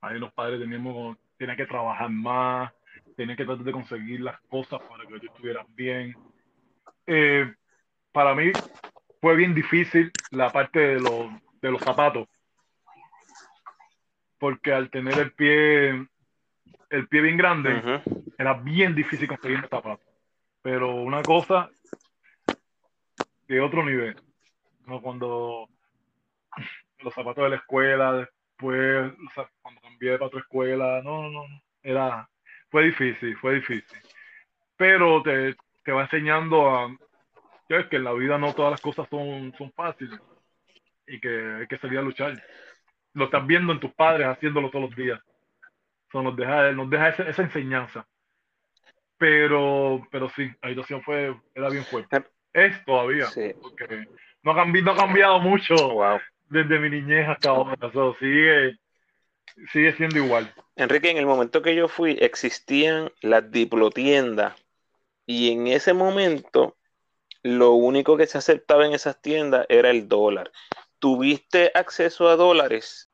Ahí 0.00 0.18
los 0.18 0.32
padres 0.32 0.60
teníamos, 0.60 1.16
tenían 1.36 1.56
que 1.56 1.66
trabajar 1.66 2.10
más, 2.10 2.72
tenían 3.16 3.36
que 3.36 3.44
tratar 3.44 3.64
de 3.64 3.72
conseguir 3.72 4.20
las 4.20 4.40
cosas 4.42 4.80
para 4.82 5.04
que 5.06 5.14
ellos 5.14 5.30
estuvieran 5.32 5.66
bien. 5.74 6.16
Eh, 7.06 7.52
para 8.12 8.34
mí 8.34 8.52
fue 9.20 9.36
bien 9.36 9.54
difícil 9.54 10.10
la 10.30 10.50
parte 10.50 10.78
de 10.78 11.00
los, 11.00 11.30
de 11.60 11.70
los 11.70 11.80
zapatos. 11.82 12.28
Porque 14.38 14.72
al 14.72 14.90
tener 14.90 15.18
el 15.18 15.32
pie, 15.32 15.90
el 16.90 17.08
pie 17.08 17.20
bien 17.20 17.36
grande, 17.36 18.02
era 18.36 18.54
bien 18.54 18.94
difícil 18.94 19.28
conseguir 19.28 19.60
zapatos. 19.68 20.00
Pero 20.62 20.96
una 20.96 21.22
cosa 21.22 21.70
de 23.46 23.60
otro 23.60 23.84
nivel. 23.84 24.16
¿no? 24.86 25.00
Cuando 25.00 25.68
los 27.02 27.14
zapatos 27.14 27.44
de 27.44 27.50
la 27.50 27.56
escuela, 27.56 28.12
después 28.12 29.12
cuando 29.60 29.80
cambié 29.80 30.12
para 30.12 30.26
otra 30.26 30.40
escuela, 30.40 31.00
no, 31.02 31.22
no, 31.30 31.48
no, 31.48 31.62
era, 31.82 32.28
fue 32.70 32.84
difícil, 32.84 33.36
fue 33.38 33.54
difícil. 33.54 33.98
Pero 34.76 35.22
te, 35.22 35.56
te 35.84 35.92
va 35.92 36.02
enseñando 36.02 36.68
a, 36.68 36.96
es 37.68 37.86
que 37.86 37.96
en 37.96 38.04
la 38.04 38.12
vida 38.12 38.38
no 38.38 38.54
todas 38.54 38.72
las 38.72 38.80
cosas 38.80 39.08
son, 39.08 39.52
son 39.56 39.72
fáciles 39.72 40.18
y 41.06 41.20
que 41.20 41.56
hay 41.60 41.66
que 41.66 41.78
salir 41.78 41.98
a 41.98 42.02
luchar. 42.02 42.42
Lo 43.14 43.26
estás 43.26 43.46
viendo 43.46 43.72
en 43.72 43.80
tus 43.80 43.92
padres 43.92 44.26
haciéndolo 44.26 44.70
todos 44.70 44.90
los 44.90 44.96
días. 44.96 45.20
Eso 46.08 46.22
nos 46.22 46.36
deja, 46.36 46.72
nos 46.72 46.88
deja 46.90 47.08
esa, 47.08 47.22
esa 47.24 47.42
enseñanza. 47.42 48.06
Pero, 49.18 50.06
pero 50.10 50.28
sí, 50.30 50.50
la 50.62 50.70
situación 50.70 51.02
fue, 51.02 51.34
era 51.54 51.68
bien 51.68 51.84
fuerte. 51.84 52.24
Es 52.52 52.84
todavía, 52.84 53.26
porque 53.60 54.06
no 54.42 54.52
ha, 54.52 54.56
cambiado, 54.56 54.84
no 54.84 54.92
ha 54.92 54.96
cambiado 54.96 55.40
mucho 55.40 55.74
desde 56.52 56.78
mi 56.78 56.90
niñez 56.90 57.28
hasta 57.28 57.50
ahora. 57.50 57.76
Eso 57.82 58.14
sigue, 58.20 58.78
sigue 59.72 59.94
siendo 59.94 60.18
igual. 60.18 60.52
Enrique, 60.76 61.10
en 61.10 61.16
el 61.16 61.26
momento 61.26 61.62
que 61.62 61.74
yo 61.74 61.88
fui, 61.88 62.16
existían 62.20 63.10
las 63.22 63.50
diplotiendas 63.50 64.54
y 65.26 65.52
en 65.52 65.66
ese 65.66 65.94
momento 65.94 66.76
lo 67.42 67.72
único 67.72 68.16
que 68.16 68.26
se 68.26 68.38
aceptaba 68.38 68.86
en 68.86 68.92
esas 68.92 69.20
tiendas 69.20 69.66
era 69.68 69.90
el 69.90 70.08
dólar. 70.08 70.52
¿Tuviste 70.98 71.72
acceso 71.74 72.28
a 72.28 72.36
dólares? 72.36 73.10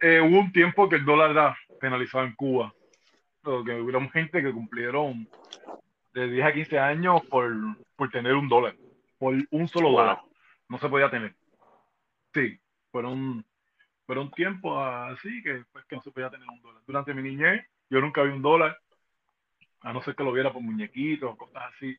Eh, 0.00 0.20
hubo 0.20 0.38
un 0.38 0.52
tiempo 0.52 0.88
que 0.88 0.96
el 0.96 1.04
dólar 1.04 1.30
era 1.30 1.56
penalizado 1.80 2.24
en 2.24 2.34
Cuba. 2.34 2.72
Que 3.42 3.80
hubo 3.80 4.10
gente 4.10 4.42
que 4.42 4.52
cumplieron 4.52 5.26
de 6.12 6.28
10 6.28 6.46
a 6.46 6.52
15 6.52 6.78
años 6.78 7.22
por, 7.30 7.50
por 7.96 8.10
tener 8.10 8.34
un 8.34 8.46
dólar, 8.46 8.76
por 9.18 9.34
un 9.50 9.68
solo 9.68 9.90
dólar. 9.90 10.20
No 10.68 10.78
se 10.78 10.88
podía 10.88 11.10
tener. 11.10 11.34
Sí, 12.34 12.58
fueron, 12.90 13.44
fueron 14.06 14.30
tiempos 14.32 14.78
así 15.12 15.42
que, 15.42 15.64
pues, 15.72 15.84
que 15.86 15.96
no 15.96 16.02
se 16.02 16.10
podía 16.10 16.30
tener 16.30 16.48
un 16.48 16.60
dólar. 16.60 16.82
Durante 16.86 17.14
mi 17.14 17.22
niñez, 17.22 17.66
yo 17.90 18.00
nunca 18.00 18.22
vi 18.22 18.30
un 18.30 18.42
dólar, 18.42 18.78
a 19.80 19.92
no 19.92 20.02
ser 20.02 20.14
que 20.14 20.24
lo 20.24 20.32
viera 20.32 20.52
por 20.52 20.62
muñequitos, 20.62 21.36
cosas 21.36 21.62
así. 21.74 21.96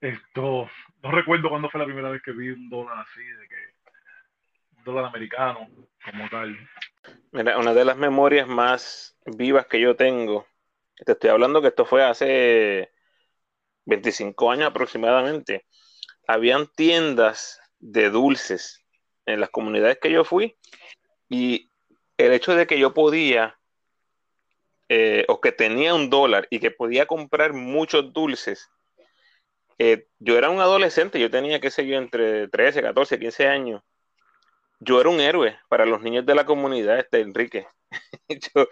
Esto, 0.00 0.68
no 1.02 1.10
recuerdo 1.10 1.48
cuándo 1.48 1.70
fue 1.70 1.80
la 1.80 1.86
primera 1.86 2.10
vez 2.10 2.22
que 2.22 2.32
vi 2.32 2.50
un 2.50 2.68
dólar 2.68 2.98
así, 2.98 3.22
de 3.22 3.48
que 3.48 3.56
un 4.78 4.84
dólar 4.84 5.04
americano 5.06 5.68
como 6.04 6.28
tal. 6.28 6.56
Mira, 7.32 7.58
una 7.58 7.74
de 7.74 7.84
las 7.84 7.96
memorias 7.96 8.48
más 8.48 9.18
vivas 9.26 9.66
que 9.66 9.80
yo 9.80 9.96
tengo, 9.96 10.46
te 11.04 11.12
estoy 11.12 11.30
hablando 11.30 11.60
que 11.60 11.68
esto 11.68 11.84
fue 11.84 12.04
hace 12.04 12.90
25 13.84 14.50
años 14.50 14.66
aproximadamente, 14.68 15.66
habían 16.26 16.66
tiendas 16.74 17.60
de 17.78 18.10
dulces 18.10 18.85
en 19.26 19.40
las 19.40 19.50
comunidades 19.50 19.98
que 20.00 20.10
yo 20.10 20.24
fui 20.24 20.56
y 21.28 21.70
el 22.16 22.32
hecho 22.32 22.54
de 22.54 22.66
que 22.66 22.78
yo 22.78 22.94
podía 22.94 23.58
eh, 24.88 25.24
o 25.28 25.40
que 25.40 25.52
tenía 25.52 25.94
un 25.94 26.08
dólar 26.10 26.46
y 26.50 26.60
que 26.60 26.70
podía 26.70 27.06
comprar 27.06 27.52
muchos 27.52 28.12
dulces 28.12 28.70
eh, 29.78 30.06
yo 30.18 30.38
era 30.38 30.50
un 30.50 30.60
adolescente, 30.60 31.20
yo 31.20 31.30
tenía, 31.30 31.60
qué 31.60 31.70
sé 31.70 31.86
yo, 31.86 31.96
entre 31.96 32.48
13, 32.48 32.82
14, 32.82 33.18
15 33.18 33.46
años. 33.46 33.82
Yo 34.80 35.00
era 35.00 35.10
un 35.10 35.20
héroe 35.20 35.58
para 35.68 35.86
los 35.86 36.02
niños 36.02 36.24
de 36.26 36.34
la 36.34 36.46
comunidad, 36.46 36.98
este 36.98 37.20
Enrique. 37.20 37.66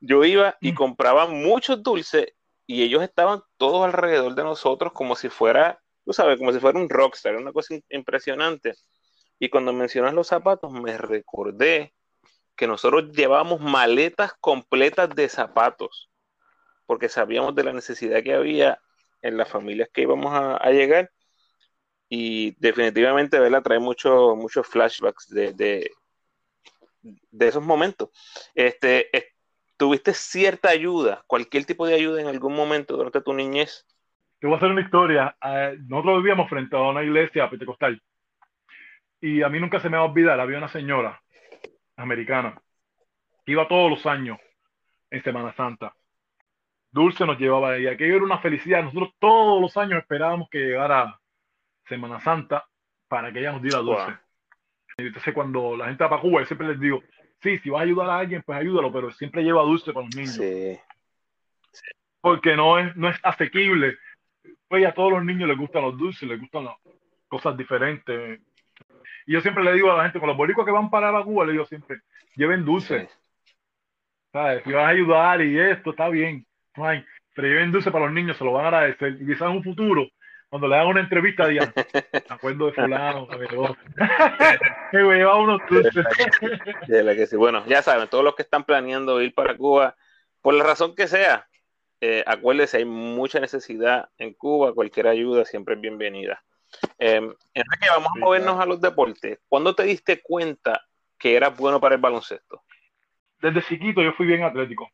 yo, 0.00 0.24
iba 0.24 0.56
y 0.60 0.72
mm. 0.72 0.74
compraba 0.74 1.26
muchos 1.26 1.82
dulces 1.82 2.26
y 2.66 2.82
ellos 2.82 3.02
estaban 3.02 3.42
todos 3.56 3.84
alrededor 3.84 4.34
de 4.34 4.42
nosotros 4.42 4.92
como 4.92 5.14
si 5.14 5.28
fuera, 5.28 5.80
tú 6.04 6.12
sabes, 6.12 6.38
como 6.38 6.52
si 6.52 6.60
fuera 6.60 6.78
un 6.78 6.88
rockstar, 6.88 7.36
una 7.36 7.52
cosa 7.52 7.74
impresionante. 7.90 8.74
Y 9.38 9.48
cuando 9.48 9.72
mencionas 9.72 10.14
los 10.14 10.28
zapatos, 10.28 10.72
me 10.72 10.96
recordé 10.96 11.94
que 12.56 12.66
nosotros 12.66 13.12
llevábamos 13.12 13.60
maletas 13.60 14.32
completas 14.40 15.10
de 15.10 15.28
zapatos, 15.28 16.10
porque 16.86 17.08
sabíamos 17.08 17.54
de 17.54 17.64
la 17.64 17.72
necesidad 17.72 18.22
que 18.22 18.34
había 18.34 18.80
en 19.22 19.36
las 19.36 19.48
familias 19.48 19.88
que 19.92 20.02
íbamos 20.02 20.32
a, 20.32 20.70
llegar. 20.70 21.10
Y 22.08 22.52
definitivamente, 22.60 23.38
¿verdad? 23.38 23.62
Trae 23.62 23.78
muchos 23.78 24.66
flashbacks 24.66 25.28
de, 25.28 25.52
de, 25.52 27.46
esos 27.46 27.62
momentos. 27.62 28.10
Este, 28.54 29.10
¿Tuviste 29.76 30.14
cierta 30.14 30.70
ayuda, 30.70 31.22
cualquier 31.26 31.66
tipo 31.66 31.86
de 31.86 31.94
ayuda 31.94 32.20
en 32.22 32.28
algún 32.28 32.54
momento 32.54 32.96
durante 32.96 33.20
tu 33.20 33.34
niñez? 33.34 33.84
Te 34.38 34.46
voy 34.46 34.54
a 34.54 34.56
hacer 34.56 34.70
una 34.70 34.80
historia. 34.80 35.36
Eh, 35.42 35.76
nosotros 35.86 36.18
vivíamos 36.18 36.48
frente 36.48 36.76
a 36.76 36.80
una 36.80 37.02
iglesia 37.02 37.50
pentecostal. 37.50 38.00
Y 39.20 39.42
a 39.42 39.48
mí 39.48 39.58
nunca 39.58 39.80
se 39.80 39.88
me 39.88 39.96
va 39.96 40.04
a 40.04 40.06
olvidar, 40.06 40.38
había 40.38 40.58
una 40.58 40.68
señora 40.68 41.20
americana 41.96 42.60
que 43.44 43.52
iba 43.52 43.68
todos 43.68 43.90
los 43.90 44.06
años 44.06 44.38
en 45.10 45.22
Semana 45.22 45.52
Santa 45.54 45.94
Dulce 46.96 47.26
nos 47.26 47.38
llevaba 47.38 47.78
y 47.78 47.86
aquello 47.86 48.16
era 48.16 48.24
una 48.24 48.38
felicidad. 48.38 48.82
Nosotros 48.82 49.12
todos 49.18 49.60
los 49.60 49.76
años 49.76 49.98
esperábamos 49.98 50.48
que 50.48 50.60
llegara 50.60 51.20
Semana 51.84 52.20
Santa 52.20 52.66
para 53.06 53.30
que 53.30 53.40
ella 53.40 53.52
nos 53.52 53.60
diera 53.60 53.80
dulce. 53.80 54.16
Y 54.96 55.02
entonces 55.02 55.34
cuando 55.34 55.76
la 55.76 55.88
gente 55.88 56.02
va 56.04 56.08
para 56.08 56.22
Cuba, 56.22 56.40
yo 56.40 56.46
siempre 56.46 56.68
les 56.68 56.80
digo, 56.80 57.02
sí, 57.42 57.58
si 57.58 57.68
vas 57.68 57.80
a 57.80 57.84
ayudar 57.84 58.08
a 58.08 58.18
alguien, 58.18 58.42
pues 58.42 58.58
ayúdalo, 58.58 58.90
pero 58.90 59.12
siempre 59.12 59.42
lleva 59.42 59.60
dulce 59.60 59.92
para 59.92 60.06
los 60.06 60.16
niños. 60.16 60.36
Sí. 60.36 60.78
Porque 62.22 62.56
no 62.56 62.78
es, 62.78 62.96
no 62.96 63.10
es 63.10 63.20
asequible. 63.22 63.98
Pues 64.66 64.86
a 64.86 64.92
todos 64.92 65.12
los 65.12 65.24
niños 65.24 65.50
les 65.50 65.58
gustan 65.58 65.82
los 65.82 65.98
dulces, 65.98 66.26
les 66.26 66.40
gustan 66.40 66.64
las 66.64 66.76
cosas 67.28 67.58
diferentes. 67.58 68.40
Y 69.26 69.32
yo 69.32 69.40
siempre 69.40 69.64
le 69.64 69.72
digo 69.72 69.90
a 69.90 69.96
la 69.96 70.04
gente, 70.04 70.20
con 70.20 70.28
los 70.28 70.36
boricuas 70.36 70.64
que 70.64 70.72
van 70.72 70.90
para 70.90 71.12
la 71.12 71.22
Cuba, 71.24 71.44
le 71.44 71.52
digo 71.52 71.66
siempre, 71.66 72.00
lleven 72.36 72.64
dulce. 72.64 73.08
¿Sabes? 74.32 74.62
Si 74.64 74.72
vas 74.72 74.84
a 74.84 74.88
ayudar 74.88 75.40
y 75.42 75.58
esto, 75.58 75.90
está 75.90 76.08
bien 76.08 76.46
pero 77.34 77.48
lleven 77.48 77.72
dulce 77.72 77.90
para 77.90 78.06
los 78.06 78.14
niños, 78.14 78.36
se 78.36 78.44
lo 78.44 78.52
van 78.52 78.64
a 78.64 78.68
agradecer. 78.68 79.16
Y 79.20 79.26
quizás 79.26 79.42
en 79.42 79.56
un 79.56 79.62
futuro, 79.62 80.06
cuando 80.48 80.68
le 80.68 80.76
hagan 80.76 80.88
una 80.88 81.00
entrevista, 81.00 81.46
digan, 81.46 81.72
me 81.74 82.22
acuerdo 82.28 82.66
de 82.66 82.72
fulano, 82.72 83.28
que 84.90 84.98
me 84.98 85.16
llevaba 85.16 85.42
unos 85.42 85.60
dulces. 85.68 86.04
De 86.86 87.02
la 87.02 87.14
que 87.14 87.26
sí. 87.26 87.36
Bueno, 87.36 87.64
ya 87.66 87.82
saben, 87.82 88.08
todos 88.08 88.24
los 88.24 88.34
que 88.34 88.42
están 88.42 88.64
planeando 88.64 89.20
ir 89.22 89.34
para 89.34 89.56
Cuba, 89.56 89.96
por 90.40 90.54
la 90.54 90.64
razón 90.64 90.94
que 90.94 91.08
sea, 91.08 91.46
eh, 92.00 92.22
acuérdense, 92.26 92.78
hay 92.78 92.84
mucha 92.84 93.40
necesidad 93.40 94.08
en 94.18 94.34
Cuba, 94.34 94.74
cualquier 94.74 95.08
ayuda 95.08 95.44
siempre 95.44 95.74
es 95.74 95.80
bienvenida. 95.80 96.42
Eh, 96.98 97.16
Enrique, 97.54 97.88
vamos 97.88 98.10
a 98.14 98.18
movernos 98.18 98.60
a 98.60 98.66
los 98.66 98.80
deportes. 98.80 99.38
¿Cuándo 99.48 99.74
te 99.74 99.84
diste 99.84 100.20
cuenta 100.22 100.82
que 101.18 101.36
eras 101.36 101.56
bueno 101.56 101.80
para 101.80 101.94
el 101.94 102.00
baloncesto? 102.00 102.62
Desde 103.40 103.62
chiquito 103.62 104.02
yo 104.02 104.12
fui 104.12 104.26
bien 104.26 104.42
atlético 104.42 104.90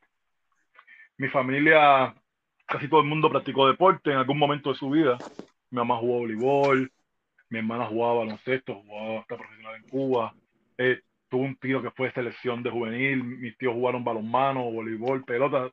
mi 1.23 1.29
familia, 1.29 2.15
casi 2.67 2.89
todo 2.89 3.01
el 3.01 3.07
mundo 3.07 3.31
practicó 3.31 3.69
deporte 3.69 4.11
en 4.11 4.17
algún 4.17 4.39
momento 4.39 4.71
de 4.71 4.77
su 4.77 4.91
vida. 4.91 5.19
Mi 5.71 5.79
mamá 5.79 5.97
jugó 5.99 6.19
voleibol, 6.19 6.91
mi 7.49 7.59
hermana 7.59 7.87
jugaba 7.87 8.25
baloncesto, 8.25 8.75
jugaba 8.75 9.21
hasta 9.21 9.37
profesional 9.37 9.77
en 9.77 9.89
Cuba. 9.89 10.35
Eh, 10.79 11.01
tuve 11.29 11.43
un 11.43 11.57
tío 11.57 11.81
que 11.81 11.93
fue 11.93 12.09
de 12.09 12.15
selección 12.15 12.63
de 12.63 12.71
juvenil, 12.71 13.23
mis 13.23 13.57
tíos 13.57 13.75
jugaron 13.75 14.03
balonmano, 14.03 14.65
voleibol, 14.65 15.25
pelota. 15.25 15.71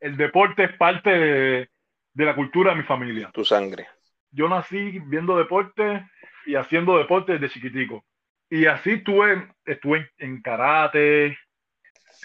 El, 0.00 0.16
deporte 0.16 0.64
es 0.64 0.76
parte 0.76 1.10
de, 1.10 1.68
la 2.14 2.36
cultura 2.36 2.70
de 2.70 2.76
mi 2.78 2.84
familia. 2.84 3.30
Tu 3.32 3.44
sangre. 3.44 3.88
Yo 4.32 4.48
nací 4.48 4.98
viendo 5.06 5.36
deporte 5.36 6.08
y 6.46 6.56
haciendo 6.56 6.98
deporte 6.98 7.32
desde 7.32 7.50
chiquitico. 7.50 8.04
Y 8.50 8.66
así 8.66 8.92
estuve, 8.92 9.48
estuve 9.64 10.10
en 10.18 10.42
karate, 10.42 11.26
en 11.26 11.36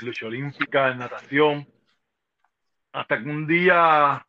lucha 0.01 0.25
olímpica, 0.25 0.91
en 0.91 0.99
natación. 0.99 1.67
Hasta 2.93 3.21
que 3.21 3.29
un 3.29 3.45
día 3.45 4.25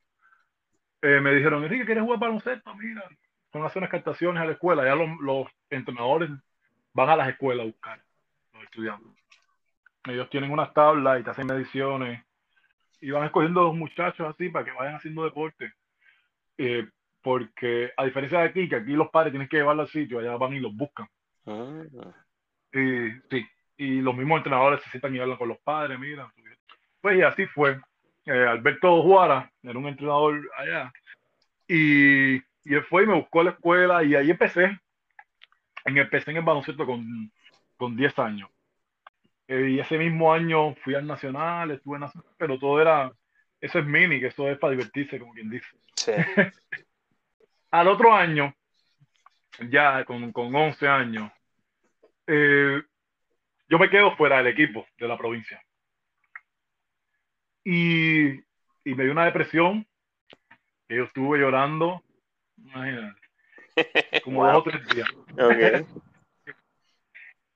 eh, 1.03 1.21
me 1.21 1.33
dijeron, 1.35 1.63
Enrique, 1.63 1.87
¿quieres 1.87 2.03
jugar 2.03 2.19
baloncesto? 2.19 2.75
Mira, 2.75 3.05
son 3.53 3.65
hacer 3.65 3.79
unas 3.79 3.91
captaciones 3.91 4.43
a 4.43 4.47
la 4.47 4.53
escuela. 4.53 4.85
Ya 4.85 4.95
los, 4.95 5.49
entrenadores 5.71 6.31
van 6.93 7.11
a 7.11 7.17
las 7.17 7.29
escuelas 7.29 7.65
a 7.65 7.71
buscar 7.71 8.03
los 8.53 8.63
estudiantes. 8.65 9.13
Ellos 10.05 10.29
tienen 10.31 10.51
unas 10.51 10.73
tablas 10.73 11.21
y 11.21 11.23
te 11.23 11.31
hacen 11.31 11.47
mediciones 11.47 12.25
y 13.01 13.11
van 13.11 13.25
escogiendo 13.25 13.61
a 13.61 13.65
los 13.65 13.75
muchachos 13.75 14.27
así 14.29 14.49
para 14.49 14.65
que 14.65 14.73
vayan 14.73 14.97
haciendo 14.97 15.25
deporte. 15.25 15.73
Eh, 16.57 16.89
porque 17.29 17.93
a 17.95 18.07
diferencia 18.07 18.39
de 18.39 18.47
aquí, 18.47 18.67
que 18.71 18.77
aquí 18.77 18.93
los 18.93 19.11
padres 19.11 19.33
tienen 19.33 19.51
que 19.51 19.59
llevarlo 19.59 19.83
al 19.83 19.89
sitio, 19.89 20.19
allá 20.19 20.35
van 20.39 20.55
y 20.55 20.61
los 20.61 20.75
buscan. 20.75 21.07
Ah. 21.45 21.85
Y, 22.73 23.11
sí, 23.29 23.47
y 23.77 24.01
los 24.01 24.17
mismos 24.17 24.39
entrenadores 24.39 24.83
se 24.83 24.89
sientan 24.89 25.15
y 25.15 25.19
hablan 25.19 25.37
con 25.37 25.49
los 25.49 25.59
padres, 25.59 25.99
mira. 25.99 26.33
Pues 27.03 27.19
y 27.19 27.21
así 27.21 27.45
fue. 27.45 27.79
Eh, 28.25 28.47
Alberto 28.49 29.03
Juara, 29.03 29.53
era 29.63 29.79
un 29.79 29.89
entrenador 29.89 30.41
allá, 30.57 30.91
y, 31.67 32.37
y 32.37 32.75
él 32.75 32.83
fue 32.85 33.03
y 33.03 33.09
me 33.09 33.17
buscó 33.17 33.43
a 33.43 33.45
la 33.45 33.51
escuela 33.51 34.03
y 34.03 34.15
ahí 34.15 34.31
empecé. 34.31 34.81
empecé 35.85 36.31
en 36.31 36.39
el 36.39 36.45
baloncesto 36.45 36.87
con, 36.87 37.31
con 37.77 37.95
10 37.95 38.19
años. 38.21 38.49
Eh, 39.49 39.73
y 39.73 39.81
ese 39.81 39.99
mismo 39.99 40.33
año 40.33 40.75
fui 40.77 40.95
al 40.95 41.07
Nacional, 41.07 41.73
estuve 41.73 41.97
en 41.97 42.01
Nacional, 42.01 42.33
pero 42.39 42.59
todo 42.59 42.81
era, 42.81 43.13
eso 43.61 43.81
es 43.81 43.85
mini, 43.85 44.19
que 44.19 44.29
eso 44.29 44.49
es 44.49 44.57
para 44.57 44.71
divertirse, 44.71 45.19
como 45.19 45.35
quien 45.35 45.51
dice. 45.51 45.69
Sí. 45.95 46.13
Al 47.71 47.89
otro 47.89 48.15
año, 48.15 48.55
ya 49.69 50.05
con, 50.05 50.33
con 50.33 50.55
11 50.55 50.89
años, 50.89 51.31
eh, 52.27 52.83
yo 53.69 53.79
me 53.79 53.91
quedo 53.91 54.17
fuera 54.17 54.39
del 54.39 54.49
equipo 54.49 54.87
de 54.97 55.09
la 55.09 55.19
provincia. 55.19 55.63
Y, 57.65 58.29
y 58.31 58.95
me 58.95 59.05
dio 59.05 59.13
una 59.13 59.27
depresión, 59.27 59.87
que 60.89 60.97
yo 60.97 61.05
estuve 61.05 61.39
llorando, 61.39 62.03
imagínate, 62.57 63.21
como 64.25 64.39
Wow. 64.43 64.53
dos 64.53 64.57
o 64.59 64.63
tres 64.71 64.89
días. 64.89 65.09
Ok. 65.33 66.03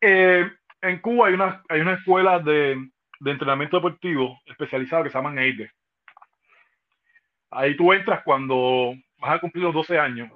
Eh, 0.04 0.50
en 0.80 0.98
Cuba 0.98 1.28
hay 1.28 1.34
una, 1.34 1.62
hay 1.68 1.80
una 1.80 1.92
escuela 1.94 2.40
de, 2.40 2.90
de 3.20 3.30
entrenamiento 3.30 3.76
deportivo 3.76 4.36
especializada 4.46 5.04
que 5.04 5.10
se 5.10 5.16
llaman 5.16 5.38
EIDE. 5.38 5.70
Ahí 7.52 7.76
tú 7.76 7.92
entras 7.92 8.20
cuando 8.24 8.96
vas 9.22 9.36
a 9.36 9.38
cumplir 9.38 9.64
los 9.64 9.74
12 9.74 9.98
años. 9.98 10.30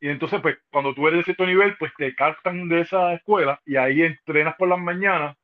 Y 0.00 0.08
entonces, 0.08 0.40
pues, 0.40 0.58
cuando 0.70 0.94
tú 0.94 1.08
eres 1.08 1.18
de 1.18 1.24
cierto 1.24 1.46
nivel, 1.46 1.76
pues 1.76 1.92
te 1.96 2.14
captan 2.14 2.68
de 2.68 2.82
esa 2.82 3.14
escuela 3.14 3.60
y 3.64 3.76
ahí 3.76 4.02
entrenas 4.02 4.54
por 4.56 4.68
las 4.68 4.78
mañanas 4.78 5.36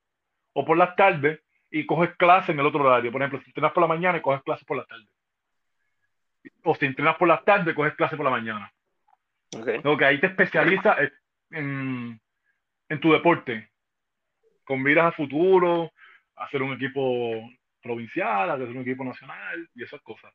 o 0.53 0.65
por 0.65 0.77
las 0.77 0.95
tardes 0.95 1.41
y 1.71 1.87
coges 1.87 2.15
clases 2.17 2.51
en 2.51 2.61
el 2.61 2.67
otro 2.67 2.85
horario. 2.85 3.11
Por 3.11 3.21
ejemplo, 3.21 3.41
si 3.41 3.51
entrenas 3.51 3.73
por 3.73 3.81
la 3.81 3.89
mañana 3.89 4.19
y 4.19 4.21
coges 4.21 4.43
clases 4.43 4.65
por 4.65 4.77
la 4.77 4.85
tarde. 4.85 5.07
O 6.63 6.75
si 6.75 6.87
entrenas 6.87 7.17
por 7.17 7.27
las 7.27 7.45
tardes, 7.45 7.75
coges 7.75 7.95
clases 7.95 8.17
por 8.17 8.25
la 8.25 8.31
mañana. 8.31 8.73
No, 9.83 9.97
que 9.97 10.05
ahí 10.05 10.21
te 10.21 10.27
especializas 10.27 10.99
en, 11.51 12.21
en 12.89 13.01
tu 13.01 13.13
deporte, 13.13 13.71
con 14.65 14.83
miras 14.83 15.07
a 15.07 15.13
futuro, 15.13 15.93
hacer 16.37 16.63
un 16.63 16.75
equipo 16.75 17.49
provincial, 17.83 18.51
a 18.51 18.55
hacer 18.55 18.69
un 18.69 18.83
equipo 18.83 19.05
nacional 19.05 19.69
y 19.75 19.83
esas 19.83 20.01
cosas. 20.03 20.33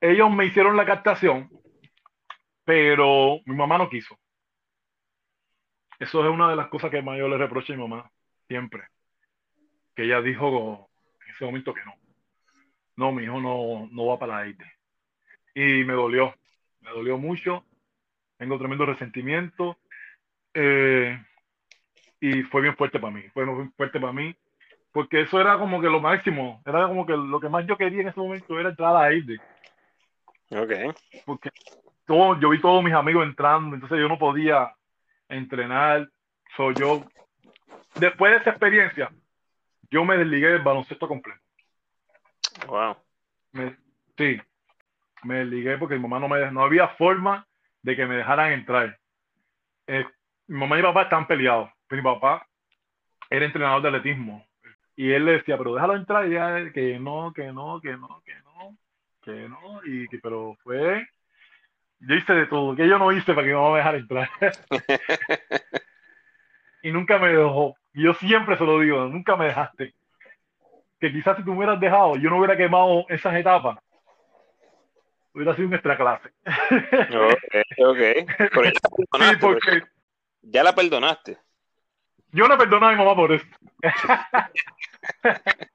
Ellos 0.00 0.30
me 0.30 0.46
hicieron 0.46 0.76
la 0.76 0.86
captación, 0.86 1.50
pero 2.64 3.40
mi 3.46 3.54
mamá 3.54 3.78
no 3.78 3.88
quiso. 3.88 4.18
Eso 5.98 6.24
es 6.24 6.30
una 6.30 6.48
de 6.50 6.56
las 6.56 6.68
cosas 6.68 6.90
que 6.90 7.02
más 7.02 7.18
yo 7.18 7.28
le 7.28 7.36
reprocho 7.36 7.72
a 7.72 7.76
mi 7.76 7.82
mamá, 7.82 8.10
siempre. 8.48 8.84
Que 9.94 10.04
ella 10.04 10.22
dijo 10.22 10.88
en 11.26 11.34
ese 11.34 11.44
momento 11.44 11.74
que 11.74 11.84
no. 11.84 11.94
No, 12.96 13.12
mi 13.12 13.24
hijo 13.24 13.40
no, 13.40 13.88
no 13.92 14.06
va 14.06 14.18
para 14.18 14.34
la 14.34 14.38
AIT. 14.40 14.62
Y 15.54 15.84
me 15.84 15.92
dolió, 15.92 16.34
me 16.80 16.90
dolió 16.90 17.18
mucho 17.18 17.64
tengo 18.40 18.58
tremendo 18.58 18.86
resentimiento 18.86 19.76
eh, 20.54 21.22
y 22.20 22.42
fue 22.44 22.62
bien 22.62 22.74
fuerte 22.74 22.98
para 22.98 23.12
mí, 23.12 23.22
fue 23.34 23.44
bien 23.44 23.70
fuerte 23.76 24.00
para 24.00 24.14
mí, 24.14 24.34
porque 24.92 25.20
eso 25.20 25.38
era 25.38 25.58
como 25.58 25.78
que 25.78 25.88
lo 25.88 26.00
máximo, 26.00 26.62
era 26.64 26.88
como 26.88 27.04
que 27.04 27.12
lo 27.12 27.38
que 27.38 27.50
más 27.50 27.66
yo 27.66 27.76
quería 27.76 28.00
en 28.00 28.08
ese 28.08 28.18
momento 28.18 28.58
era 28.58 28.70
entrar 28.70 28.96
a 28.96 29.02
AIDE, 29.02 29.38
Ok. 30.50 30.72
porque 31.24 31.50
todo, 32.06 32.38
yo 32.40 32.50
vi 32.50 32.60
todos 32.60 32.82
mis 32.82 32.94
amigos 32.94 33.24
entrando, 33.24 33.74
entonces 33.74 33.98
yo 33.98 34.08
no 34.08 34.18
podía 34.18 34.74
entrenar, 35.28 36.08
soy 36.56 36.74
yo, 36.76 37.04
después 37.94 38.32
de 38.32 38.38
esa 38.38 38.50
experiencia, 38.50 39.10
yo 39.90 40.04
me 40.04 40.16
desligué 40.16 40.48
del 40.48 40.62
baloncesto 40.62 41.06
completo. 41.06 41.40
Wow. 42.66 42.96
Me- 43.52 43.76
sí, 44.16 44.40
me 45.22 45.36
desligué 45.36 45.78
porque 45.78 45.94
mi 45.94 46.02
mamá 46.02 46.18
no 46.18 46.28
me 46.28 46.50
no 46.50 46.62
había 46.62 46.88
forma 46.88 47.46
de 47.82 47.96
que 47.96 48.06
me 48.06 48.16
dejaran 48.16 48.52
entrar. 48.52 48.98
Eh, 49.86 50.04
mi 50.46 50.58
mamá 50.58 50.76
y 50.76 50.82
mi 50.82 50.88
papá 50.88 51.02
estaban 51.02 51.26
peleados. 51.26 51.70
Mi 51.90 52.02
papá 52.02 52.46
era 53.28 53.44
entrenador 53.44 53.82
de 53.82 53.88
atletismo. 53.88 54.46
Y 54.96 55.10
él 55.12 55.24
le 55.24 55.32
decía, 55.32 55.56
pero 55.56 55.74
déjalo 55.74 55.96
entrar. 55.96 56.26
Y 56.26 56.32
ella, 56.32 56.72
que 56.72 56.98
no, 56.98 57.32
que 57.32 57.52
no, 57.52 57.80
que 57.80 57.96
no, 57.96 58.22
que 58.24 58.34
que 59.34 59.48
no. 59.48 59.80
Y 59.84 60.06
que, 60.08 60.18
pero 60.18 60.56
fue. 60.62 61.06
Yo 62.00 62.14
hice 62.14 62.32
de 62.32 62.46
todo. 62.46 62.74
Que 62.76 62.88
yo 62.88 62.98
no 62.98 63.12
hice 63.12 63.34
para 63.34 63.46
que 63.46 63.54
mamá 63.54 63.70
me 63.72 63.78
dejara 63.78 63.98
entrar. 63.98 64.30
y 66.82 66.90
nunca 66.92 67.18
me 67.18 67.28
dejó. 67.28 67.74
Y 67.92 68.04
yo 68.04 68.14
siempre 68.14 68.56
se 68.56 68.64
lo 68.64 68.80
digo, 68.80 69.04
nunca 69.06 69.36
me 69.36 69.46
dejaste. 69.46 69.94
Que 71.00 71.12
quizás 71.12 71.36
si 71.36 71.44
tú 71.44 71.50
me 71.52 71.58
hubieras 71.58 71.80
dejado, 71.80 72.16
yo 72.16 72.30
no 72.30 72.38
hubiera 72.38 72.56
quemado 72.56 73.04
esas 73.08 73.34
etapas. 73.34 73.78
Hubiera 75.32 75.54
sido 75.54 75.68
un 75.68 75.74
extra 75.74 75.96
clase. 75.96 76.28
Ok, 76.44 77.36
ok. 77.78 77.98
Pero 78.36 78.64
ya 78.64 78.70
la 78.72 78.80
Sí, 78.90 79.04
perdonaste. 79.10 79.38
porque 79.40 79.82
Ya 80.42 80.62
la 80.64 80.74
perdonaste. 80.74 81.38
yo 82.32 82.48
le 82.48 82.56
perdono 82.56 82.86
a 82.86 82.90
mi 82.92 82.96
mamá 82.98 83.14
por 83.14 83.32
eso. 83.32 83.46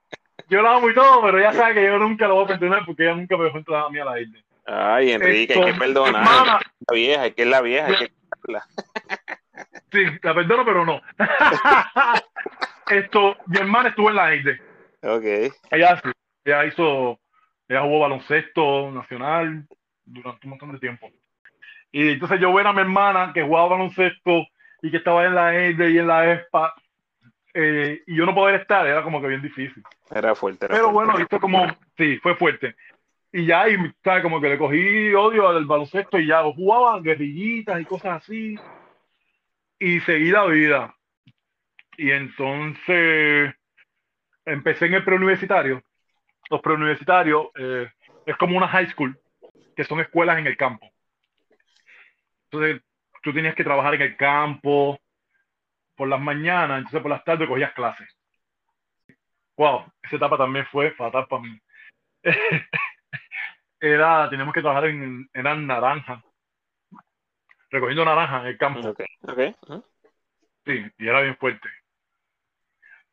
yo 0.49 0.62
la 0.62 0.75
amo 0.75 0.89
y 0.89 0.93
todo, 0.93 1.21
pero 1.21 1.39
ella 1.39 1.53
sabe 1.53 1.75
que 1.75 1.84
yo 1.86 1.97
nunca 1.97 2.27
lo 2.27 2.36
voy 2.36 2.45
a 2.45 2.47
perdonar 2.47 2.86
porque 2.86 3.03
ella 3.03 3.15
nunca 3.15 3.38
me 3.38 3.45
dejó 3.45 3.58
entrar 3.58 3.86
a 3.86 3.89
mí 3.89 3.99
a 3.99 4.05
la 4.05 4.19
isla. 4.19 4.39
Ay, 4.65 5.12
Enrique, 5.12 5.53
hay 5.53 5.62
que 5.62 5.69
Esto, 5.69 5.79
perdonar. 5.79 6.21
hermana, 6.21 6.60
La 6.88 6.95
vieja, 6.95 7.25
es 7.27 7.36
que 7.36 7.41
es 7.43 7.47
la 7.47 7.62
vieja, 7.62 7.88
hay 7.88 7.95
que 7.95 8.12
sí, 9.91 10.05
la 10.21 10.34
perdono, 10.34 10.65
pero 10.65 10.86
no. 10.86 11.01
Esto, 12.89 13.38
mi 13.47 13.58
hermana 13.58 13.89
estuvo 13.89 14.10
en 14.10 14.15
la 14.15 14.36
isla. 14.36 14.53
Ok. 15.01 15.53
Ella, 15.71 16.01
ella 16.43 16.65
hizo, 16.65 17.19
ella 17.67 17.81
jugó 17.81 17.99
baloncesto 17.99 18.91
nacional 18.91 19.65
durante 20.05 20.45
un 20.45 20.49
montón 20.51 20.71
de 20.73 20.79
tiempo. 20.79 21.12
Y 21.91 22.10
entonces 22.10 22.39
yo 22.39 22.53
ver 22.53 22.67
a 22.67 22.73
mi 22.73 22.81
hermana 22.81 23.31
que 23.34 23.43
jugaba 23.43 23.69
baloncesto 23.69 24.45
y 24.81 24.91
que 24.91 24.97
estaba 24.97 25.25
en 25.25 25.36
la 25.36 25.55
EDE 25.55 25.91
y 25.91 25.97
en 25.97 26.08
la 26.08 26.31
ESPA, 26.31 26.73
eh, 27.58 28.04
y 28.06 28.18
yo 28.18 28.26
no 28.26 28.36
poder 28.36 28.60
estar, 28.60 28.86
era 28.86 29.02
como 29.02 29.22
que 29.22 29.28
bien 29.28 29.41
difícil. 29.41 29.82
Era 30.12 30.36
fuerte. 30.36 30.65
Era 30.65 30.76
Pero 30.76 30.91
fuerte. 30.91 31.12
bueno, 31.12 31.24
esto 31.24 31.39
como, 31.39 31.65
sí, 31.98 32.18
fue 32.18 32.36
fuerte. 32.36 32.76
Y 33.32 33.46
ya, 33.46 33.70
y, 33.70 33.78
¿sabes? 34.04 34.24
Como 34.24 34.41
que 34.41 34.50
le 34.50 34.58
cogí 34.58 35.13
odio 35.13 35.48
al 35.48 35.63
baloncesto 35.63 36.20
y 36.20 36.28
ya 36.28 36.44
jugaba 36.44 37.00
guerrillitas 37.00 37.80
y 37.80 37.86
cosas 37.86 38.22
así. 38.22 38.60
Y 39.80 40.02
seguí 40.02 40.32
la 40.32 40.46
vida. 40.48 40.94
Y 41.98 42.12
entonces 42.12 43.56
empecé 44.44 44.88
en 44.88 44.96
el 44.96 45.06
preuniversitario. 45.06 45.82
Los 46.50 46.60
preuniversitarios 46.60 47.48
eh, 47.56 47.89
es 48.26 48.36
como 48.36 48.58
una 48.58 48.68
high 48.68 48.89
school, 48.89 49.18
que 49.78 49.86
son 49.86 50.02
escuelas 50.02 50.39
en 50.39 50.48
el 50.48 50.58
campo. 50.58 50.91
Entonces, 52.52 52.82
tú 53.24 53.32
tenías 53.32 53.56
que 53.56 53.63
trabajar 53.63 53.96
en 53.96 54.02
el 54.02 54.18
campo 54.18 55.00
por 55.95 56.08
las 56.08 56.19
mañanas, 56.19 56.79
entonces 56.79 57.01
por 57.01 57.12
las 57.12 57.23
tardes 57.23 57.47
cogías 57.47 57.73
clases. 57.73 58.08
Wow, 59.58 59.86
esa 60.03 60.17
etapa 60.17 60.38
también 60.38 60.65
fue 60.67 60.91
fatal 60.91 61.27
para 61.27 61.41
mí. 61.41 61.60
Era, 63.79 64.29
teníamos 64.29 64.53
que 64.53 64.62
trabajar 64.62 64.86
en, 64.86 65.29
eran 65.34 65.67
naranjas, 65.67 66.23
recogiendo 67.69 68.03
naranjas 68.03 68.41
en 68.41 68.47
el 68.47 68.58
campo. 68.58 68.79
Ok, 68.89 69.01
ok. 69.23 69.39
Ujú. 69.62 69.86
Sí, 70.65 70.91
y 70.97 71.08
era 71.08 71.21
bien 71.21 71.38
fuerte. 71.38 71.69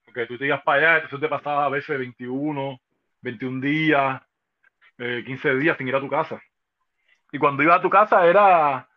Porque 0.05 0.27
tú 0.27 0.39
te 0.39 0.47
ibas 0.47 0.63
para 0.63 0.79
allá, 0.79 1.05
entonces 1.05 1.21
te 1.21 1.29
pasabas 1.29 1.67
a 1.67 1.69
veces 1.69 1.99
21, 1.99 2.81
21 3.21 3.61
días, 3.61 4.23
eh, 4.99 5.23
15 5.27 5.57
días 5.57 5.77
sin 5.77 5.89
ir 5.89 5.97
a 5.97 6.01
tu 6.01 6.09
casa. 6.09 6.41
Y 7.31 7.39
cuando 7.39 7.63
iba 7.63 7.75
a 7.75 7.83
tu 7.83 7.91
casa 7.91 8.27
era 8.27 8.89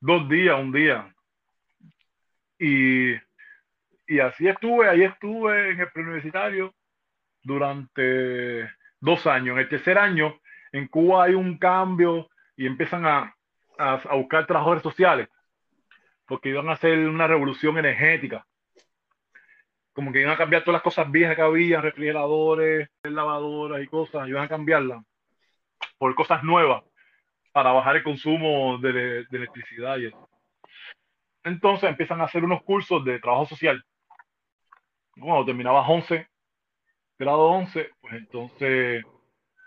dos 0.00 0.28
días, 0.28 0.58
un 0.58 0.72
día. 0.72 1.12
Y, 2.58 3.14
y 4.06 4.20
así 4.20 4.48
estuve, 4.48 4.88
ahí 4.88 5.02
estuve 5.02 5.70
en 5.70 5.80
el 5.80 5.90
preuniversitario 5.90 6.74
durante 7.42 8.70
dos 9.00 9.26
años. 9.26 9.54
En 9.54 9.60
el 9.60 9.68
tercer 9.68 9.98
año, 9.98 10.40
en 10.72 10.88
Cuba 10.88 11.24
hay 11.24 11.34
un 11.34 11.58
cambio 11.58 12.28
y 12.56 12.66
empiezan 12.66 13.06
a, 13.06 13.34
a, 13.78 14.14
buscar 14.16 14.46
trabajadores 14.46 14.82
sociales 14.82 15.28
porque 16.26 16.48
iban 16.50 16.68
a 16.68 16.72
hacer 16.72 16.98
una 17.08 17.26
revolución 17.26 17.78
energética. 17.78 18.46
Como 19.92 20.10
que 20.10 20.20
iban 20.20 20.32
a 20.32 20.38
cambiar 20.38 20.62
todas 20.62 20.74
las 20.74 20.82
cosas 20.82 21.10
viejas 21.10 21.36
que 21.36 21.42
había, 21.42 21.80
refrigeradores, 21.80 22.88
lavadoras 23.04 23.82
y 23.82 23.86
cosas, 23.86 24.28
iban 24.28 24.44
a 24.44 24.48
cambiarlas 24.48 25.02
por 25.98 26.14
cosas 26.14 26.42
nuevas 26.42 26.82
para 27.52 27.72
bajar 27.72 27.96
el 27.96 28.02
consumo 28.02 28.78
de, 28.78 29.26
electricidad 29.30 29.98
y. 29.98 30.10
Entonces 31.44 31.90
empiezan 31.90 32.20
a 32.20 32.24
hacer 32.24 32.42
unos 32.42 32.62
cursos 32.62 33.04
de 33.04 33.20
trabajo 33.20 33.46
social. 33.46 33.84
Cuando 35.18 35.44
terminabas 35.44 35.88
11, 35.88 36.28
grado 37.18 37.44
11, 37.44 37.90
pues 38.00 38.14
entonces 38.14 39.04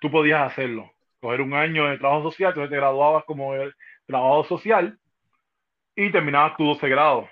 tú 0.01 0.12
podías 0.12 0.51
hacerlo. 0.51 0.91
Coger 1.19 1.41
un 1.41 1.53
año 1.53 1.88
de 1.88 1.97
trabajo 1.97 2.31
social, 2.31 2.49
entonces 2.49 2.69
te 2.69 2.77
graduabas 2.77 3.23
como 3.25 3.53
el 3.55 3.73
trabajo 4.05 4.43
social 4.45 4.99
y 5.95 6.12
terminabas 6.12 6.55
tu 6.57 6.65
12 6.65 6.88
grado, 6.89 7.27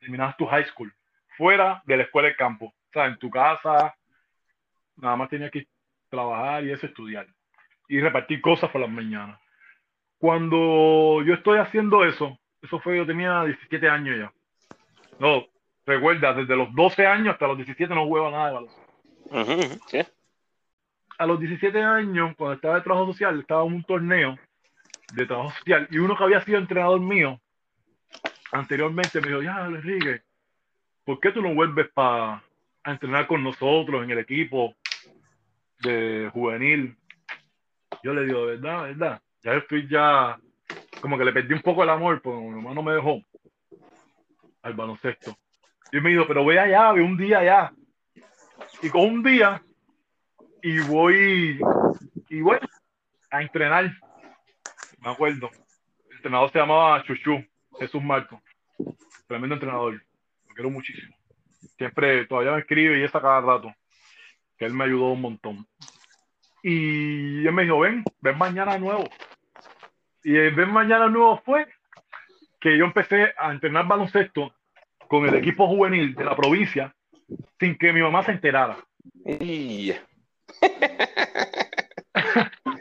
terminabas 0.00 0.36
tu 0.36 0.46
high 0.46 0.66
school, 0.66 0.92
fuera 1.36 1.82
de 1.86 1.96
la 1.96 2.02
escuela 2.02 2.28
del 2.28 2.36
campo, 2.36 2.66
o 2.66 2.92
sea, 2.92 3.06
en 3.06 3.18
tu 3.18 3.30
casa, 3.30 3.94
nada 4.96 5.16
más 5.16 5.30
tenías 5.30 5.50
que 5.50 5.66
trabajar 6.10 6.64
y 6.64 6.72
eso, 6.72 6.86
estudiar, 6.86 7.26
y 7.88 8.00
repartir 8.00 8.40
cosas 8.42 8.70
por 8.70 8.82
las 8.82 8.90
mañanas. 8.90 9.40
Cuando 10.18 11.22
yo 11.22 11.34
estoy 11.34 11.58
haciendo 11.58 12.04
eso, 12.04 12.38
eso 12.60 12.80
fue, 12.80 12.98
yo 12.98 13.06
tenía 13.06 13.44
17 13.44 13.88
años 13.88 14.18
ya. 14.18 14.32
No, 15.18 15.46
recuerda, 15.86 16.34
desde 16.34 16.56
los 16.56 16.74
12 16.74 17.06
años 17.06 17.34
hasta 17.34 17.46
los 17.46 17.56
17 17.56 17.94
no 17.94 18.06
juego 18.06 18.30
nada 18.30 18.48
de 18.48 18.54
baloncesto. 18.54 19.80
Sí. 19.88 19.98
A 21.18 21.26
los 21.26 21.40
17 21.40 21.82
años, 21.82 22.34
cuando 22.36 22.54
estaba 22.56 22.74
de 22.74 22.82
trabajo 22.82 23.06
social, 23.06 23.40
estaba 23.40 23.64
en 23.64 23.72
un 23.74 23.84
torneo 23.84 24.38
de 25.14 25.26
trabajo 25.26 25.50
social 25.50 25.88
y 25.90 25.98
uno 25.98 26.16
que 26.16 26.24
había 26.24 26.42
sido 26.42 26.58
entrenador 26.58 27.00
mío 27.00 27.40
anteriormente 28.52 29.20
me 29.20 29.28
dijo, 29.28 29.42
ya, 29.42 29.66
Enrique, 29.66 30.22
¿por 31.04 31.20
qué 31.20 31.32
tú 31.32 31.42
no 31.42 31.54
vuelves 31.54 31.88
para 31.92 32.42
entrenar 32.84 33.26
con 33.26 33.42
nosotros 33.42 34.02
en 34.04 34.10
el 34.10 34.18
equipo 34.18 34.74
de 35.80 36.30
juvenil? 36.32 36.96
Yo 38.02 38.14
le 38.14 38.24
digo, 38.24 38.46
¿verdad? 38.46 38.82
¿Verdad? 38.82 39.22
Ya 39.42 39.54
estoy 39.54 39.88
ya, 39.88 40.38
como 41.00 41.18
que 41.18 41.24
le 41.24 41.32
perdí 41.32 41.54
un 41.54 41.62
poco 41.62 41.82
el 41.82 41.90
amor, 41.90 42.20
porque 42.20 42.40
mi 42.40 42.50
mamá 42.50 42.74
no 42.74 42.82
me 42.82 42.92
dejó 42.92 43.22
al 44.62 44.74
baloncesto. 44.74 45.36
Él 45.92 46.02
me 46.02 46.10
dijo, 46.10 46.26
pero 46.26 46.44
ve 46.44 46.58
allá, 46.58 46.92
ve 46.92 47.02
un 47.02 47.16
día 47.16 47.38
allá. 47.38 47.72
Y 48.82 48.90
con 48.90 49.02
un 49.02 49.22
día, 49.22 49.62
y 50.62 50.80
voy, 50.80 51.60
y 52.28 52.40
voy 52.40 52.58
a 53.30 53.42
entrenar. 53.42 53.92
Me 55.00 55.10
acuerdo. 55.10 55.50
El 56.10 56.16
entrenador 56.16 56.50
se 56.50 56.58
llamaba 56.58 57.02
Chuchu, 57.04 57.44
Jesús 57.78 58.02
Marco. 58.02 58.42
Tremendo 59.28 59.54
entrenador. 59.54 59.94
Lo 60.48 60.54
quiero 60.54 60.70
muchísimo. 60.70 61.16
Siempre, 61.78 62.26
todavía 62.26 62.52
me 62.52 62.60
escribe 62.60 62.98
y 62.98 63.04
está 63.04 63.20
cada 63.20 63.40
rato. 63.40 63.72
Que 64.58 64.64
él 64.64 64.72
me 64.72 64.84
ayudó 64.84 65.12
un 65.12 65.20
montón. 65.20 65.66
Y 66.62 67.46
él 67.46 67.52
me 67.52 67.62
dijo, 67.62 67.78
ven, 67.78 68.02
ven 68.20 68.38
mañana 68.38 68.74
de 68.74 68.80
nuevo. 68.80 69.04
Y 70.24 70.34
el 70.34 70.54
ven 70.54 70.72
mañana 70.72 71.04
de 71.04 71.12
nuevo 71.12 71.40
fue 71.44 71.68
que 72.60 72.76
yo 72.76 72.84
empecé 72.84 73.32
a 73.38 73.52
entrenar 73.52 73.86
baloncesto 73.86 74.55
con 75.08 75.26
el 75.26 75.34
equipo 75.34 75.66
juvenil 75.66 76.14
de 76.14 76.24
la 76.24 76.36
provincia 76.36 76.94
sin 77.58 77.76
que 77.78 77.92
mi 77.92 78.02
mamá 78.02 78.22
se 78.24 78.32
enterara. 78.32 78.76
Y- 79.24 79.92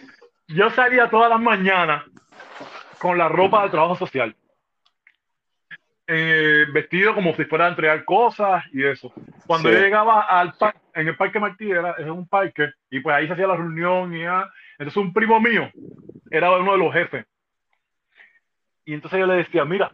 Yo 0.47 0.69
salía 0.69 1.09
todas 1.09 1.29
las 1.29 1.39
mañanas 1.41 2.03
con 2.99 3.17
la 3.17 3.27
ropa 3.27 3.63
de 3.63 3.69
trabajo 3.71 3.95
social. 3.95 4.35
Eh, 6.07 6.65
vestido 6.71 7.15
como 7.15 7.33
si 7.35 7.45
fuera 7.45 7.65
a 7.65 7.69
entregar 7.69 8.05
cosas 8.05 8.63
y 8.71 8.83
eso. 8.83 9.11
Cuando 9.47 9.69
Sí. 9.69 9.75
yo 9.75 9.81
llegaba 9.81 10.21
al 10.21 10.53
parque, 10.53 10.79
en 10.93 11.07
el 11.07 11.17
Parque 11.17 11.39
Martí, 11.39 11.71
era, 11.71 11.95
es 11.97 12.05
un 12.05 12.27
parque, 12.27 12.69
y 12.91 12.99
pues 12.99 13.15
ahí 13.15 13.25
se 13.25 13.33
hacía 13.33 13.47
la 13.47 13.57
reunión 13.57 14.15
y 14.15 14.21
ya. 14.21 14.47
Entonces 14.77 14.97
un 14.97 15.11
primo 15.13 15.39
mío 15.39 15.71
era 16.29 16.55
uno 16.57 16.73
de 16.73 16.77
los 16.77 16.93
jefes. 16.93 17.25
Y 18.85 18.93
entonces 18.93 19.19
yo 19.19 19.25
le 19.25 19.37
decía, 19.37 19.65
mira, 19.65 19.91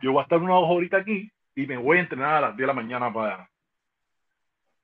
yo 0.00 0.12
voy 0.12 0.20
a 0.20 0.22
estar 0.22 0.38
una 0.38 0.54
hora 0.54 0.98
aquí 0.98 1.30
y 1.56 1.66
me 1.66 1.76
voy 1.76 1.98
a 1.98 2.00
entrenar 2.00 2.34
a 2.36 2.40
las 2.40 2.56
10 2.56 2.60
de 2.60 2.66
la 2.66 2.72
mañana 2.72 3.12
para 3.12 3.48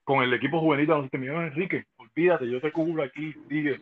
con 0.04 0.22
el 0.22 0.34
equipo 0.34 0.60
juvenil 0.60 0.86
de 0.86 1.18
dijo, 1.18 1.40
Enrique, 1.40 1.84
olvídate, 1.96 2.50
yo 2.50 2.60
te 2.60 2.72
cubro 2.72 3.02
aquí, 3.04 3.32
sigue. 3.48 3.80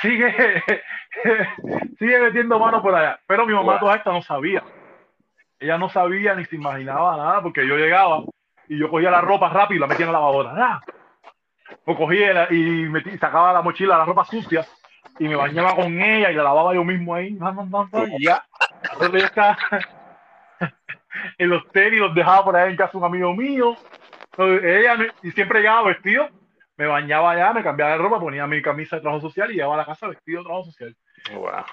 Sigue, 0.00 0.34
sigue 1.98 2.18
metiendo 2.20 2.58
mano 2.58 2.82
por 2.82 2.94
allá. 2.94 3.20
Pero 3.26 3.46
mi 3.46 3.52
mamá 3.52 3.72
Wow. 3.72 3.80
toda 3.80 3.96
esta 3.96 4.10
no 4.10 4.22
sabía. 4.22 4.62
Ella 5.60 5.78
no 5.78 5.88
sabía 5.90 6.34
ni 6.34 6.44
se 6.46 6.56
imaginaba 6.56 7.16
nada 7.16 7.42
porque 7.42 7.66
yo 7.66 7.76
llegaba 7.76 8.22
y 8.68 8.78
yo 8.78 8.90
cogía 8.90 9.10
la 9.10 9.20
ropa 9.20 9.50
rápido 9.50 9.76
y 9.76 9.80
la 9.80 9.86
metía 9.86 10.06
en 10.06 10.12
la 10.12 10.18
lavadora. 10.18 10.52
¡Ah! 10.56 10.80
O 11.84 11.96
cogía 11.96 12.48
y 12.50 12.86
metí- 12.88 13.18
sacaba 13.18 13.52
la 13.52 13.62
mochila, 13.62 13.98
la 13.98 14.04
ropa 14.04 14.24
sucia 14.24 14.66
y 15.18 15.28
me 15.28 15.36
bañaba 15.36 15.76
con 15.76 16.00
ella 16.00 16.30
y 16.30 16.34
la 16.34 16.42
lavaba 16.42 16.74
yo 16.74 16.82
mismo 16.82 17.14
ahí. 17.14 17.34
Bam, 17.34 17.54
bam, 17.54 17.70
bam, 17.70 17.90
bam, 17.90 18.10
y 18.18 18.24
ya. 18.24 18.42
Ya 19.12 19.18
está. 19.18 19.56
En 21.38 21.48
los 21.48 21.66
tenis 21.72 22.00
los 22.00 22.14
dejaba 22.14 22.44
por 22.44 22.56
ahí 22.56 22.70
en 22.70 22.76
casa 22.76 22.98
un 22.98 23.04
amigo 23.04 23.34
mío. 23.34 23.76
Entonces, 24.32 24.64
ella 24.64 24.96
me- 24.96 25.10
y 25.22 25.30
siempre 25.32 25.60
llegaba 25.60 25.88
vestido, 25.88 26.28
me 26.76 26.86
bañaba 26.86 27.32
allá, 27.32 27.52
me 27.52 27.62
cambiaba 27.62 27.92
de 27.92 27.98
ropa, 27.98 28.18
ponía 28.20 28.46
mi 28.46 28.62
camisa 28.62 28.96
de 28.96 29.02
trabajo 29.02 29.20
social 29.20 29.50
y 29.50 29.54
llegaba 29.54 29.74
a 29.74 29.78
la 29.78 29.84
casa 29.86 30.08
vestido 30.08 30.40
de 30.40 30.44
trabajo 30.44 30.64
social. 30.66 30.96
Wow. 31.34 31.64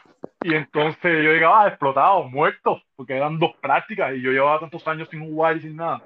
Y 0.44 0.54
entonces 0.54 1.24
yo 1.24 1.32
llegaba 1.32 1.68
explotado, 1.68 2.24
muerto, 2.26 2.82
porque 2.96 3.16
eran 3.16 3.40
dos 3.40 3.56
prácticas 3.62 4.14
y 4.16 4.22
yo 4.22 4.32
llevaba 4.32 4.60
tantos 4.60 4.88
años 4.88 5.08
sin 5.10 5.22
jugar 5.22 5.58
y 5.58 5.62
sin 5.62 5.76
nada, 5.76 6.02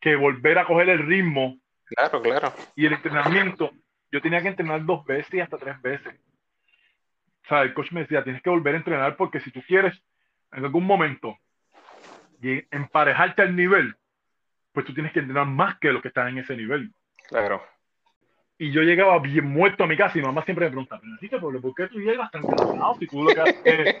que 0.00 0.16
volver 0.16 0.58
a 0.58 0.64
coger 0.64 0.88
el 0.88 1.06
ritmo 1.06 1.56
Claro, 1.86 2.20
claro. 2.22 2.52
y 2.74 2.86
el 2.86 2.94
entrenamiento, 2.94 3.70
yo 4.10 4.20
tenía 4.20 4.42
que 4.42 4.48
entrenar 4.48 4.84
dos 4.84 5.04
veces 5.04 5.32
y 5.34 5.40
hasta 5.40 5.56
tres 5.58 5.80
veces. 5.80 6.14
O 7.44 7.48
sea, 7.48 7.62
el 7.62 7.74
coach 7.74 7.92
me 7.92 8.00
decía, 8.00 8.22
tienes 8.24 8.42
que 8.42 8.50
volver 8.50 8.74
a 8.74 8.78
entrenar 8.78 9.16
porque 9.16 9.40
si 9.40 9.50
tú 9.50 9.62
quieres 9.66 10.00
en 10.52 10.64
algún 10.64 10.84
momento 10.84 11.36
y 12.42 12.66
emparejarte 12.70 13.42
al 13.42 13.54
nivel, 13.54 13.94
pues 14.72 14.84
tú 14.84 14.92
tienes 14.92 15.12
que 15.12 15.20
entrenar 15.20 15.46
más 15.46 15.78
que 15.78 15.92
los 15.92 16.02
que 16.02 16.08
están 16.08 16.28
en 16.28 16.38
ese 16.38 16.56
nivel. 16.56 16.92
Claro. 17.28 17.64
Y 18.58 18.72
yo 18.72 18.82
llegaba 18.82 19.18
bien 19.20 19.46
muerto 19.46 19.84
a 19.84 19.86
mi 19.86 19.96
casa 19.96 20.18
y 20.18 20.20
mi 20.20 20.26
mamá 20.26 20.44
siempre 20.44 20.66
me 20.66 20.70
preguntaba, 20.70 21.00
pero 21.20 21.40
¿por 21.40 21.60
por 21.60 21.74
qué 21.74 21.86
tú 21.88 22.00
llegas 22.00 22.30
tan 22.30 22.42
cansado 22.42 22.94
si 22.98 23.06
tú 23.06 23.24
lo 23.24 23.34
que 23.34 23.40
haces 23.40 23.56
es 23.64 23.96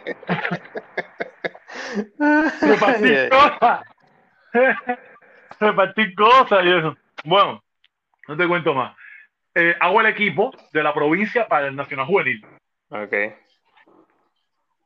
repartir 2.60 3.28
cosas? 3.28 3.80
repartir 5.60 6.14
cosas 6.14 6.64
y 6.64 6.68
eso. 6.68 6.96
Bueno, 7.24 7.62
no 8.28 8.36
te 8.36 8.48
cuento 8.48 8.74
más. 8.74 8.96
Eh, 9.54 9.76
hago 9.80 10.00
el 10.00 10.06
equipo 10.06 10.52
de 10.72 10.82
la 10.82 10.92
provincia 10.92 11.46
para 11.46 11.68
el 11.68 11.76
Nacional 11.76 12.06
Juvenil. 12.06 12.44
Ok. 12.88 13.14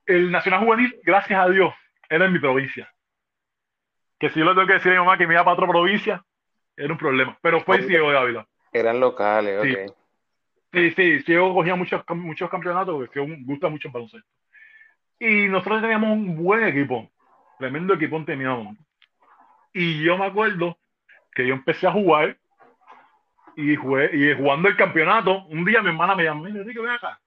El 0.07 0.31
Nacional 0.31 0.61
Juvenil, 0.61 0.97
gracias 1.03 1.39
a 1.39 1.49
Dios, 1.49 1.75
era 2.09 2.27
en 2.27 2.33
mi 2.33 2.39
provincia. 2.39 2.91
Que 4.19 4.31
si 4.31 4.39
yo 4.39 4.47
le 4.47 4.53
tengo 4.53 4.67
que 4.67 4.75
decir 4.75 4.93
a 4.93 4.95
mi 4.95 5.01
mamá 5.01 5.19
que 5.19 5.27
me 5.27 5.35
iba 5.35 5.45
para 5.45 5.55
otra 5.55 5.69
provincia, 5.69 6.25
era 6.77 6.93
un 6.93 6.99
problema. 6.99 7.39
Pero 7.43 7.61
fue 7.61 7.83
Ciego 7.83 8.11
de 8.11 8.19
Ávila. 8.19 8.47
Eran 8.73 9.01
locales, 9.01 9.63
Sí. 9.63 9.73
ok. 9.73 9.97
Sí, 10.73 10.91
sí, 10.91 11.23
Ciego 11.23 11.55
cogía 11.55 11.75
muchos, 11.75 12.03
muchos 12.11 12.51
campeonatos 12.51 12.95
porque 12.95 13.13
Ciego 13.13 13.35
gusta 13.45 13.69
mucho 13.69 13.89
el 13.89 13.93
baloncesto. 13.93 14.29
Y 15.19 15.49
nosotros 15.49 15.81
teníamos 15.81 16.11
un 16.11 16.43
buen 16.43 16.65
equipo, 16.65 17.11
tremendo 17.59 17.95
equipo 17.95 18.23
teníamos. 18.25 18.77
Y 19.73 20.03
yo 20.03 20.19
me 20.19 20.27
acuerdo 20.27 20.79
que 21.33 21.47
yo 21.47 21.55
empecé 21.55 21.87
a 21.87 21.93
jugar 21.93 22.37
y, 23.57 23.75
jugué, 23.77 24.11
y 24.15 24.35
jugando 24.35 24.69
el 24.69 24.77
campeonato, 24.77 25.45
un 25.47 25.65
día 25.65 25.81
mi 25.81 25.89
hermana 25.89 26.15
me 26.15 26.25
llamó, 26.25 26.45
mira, 26.45 26.61
Enrique, 26.61 26.81
ven 26.81 26.91
acá. 26.91 27.19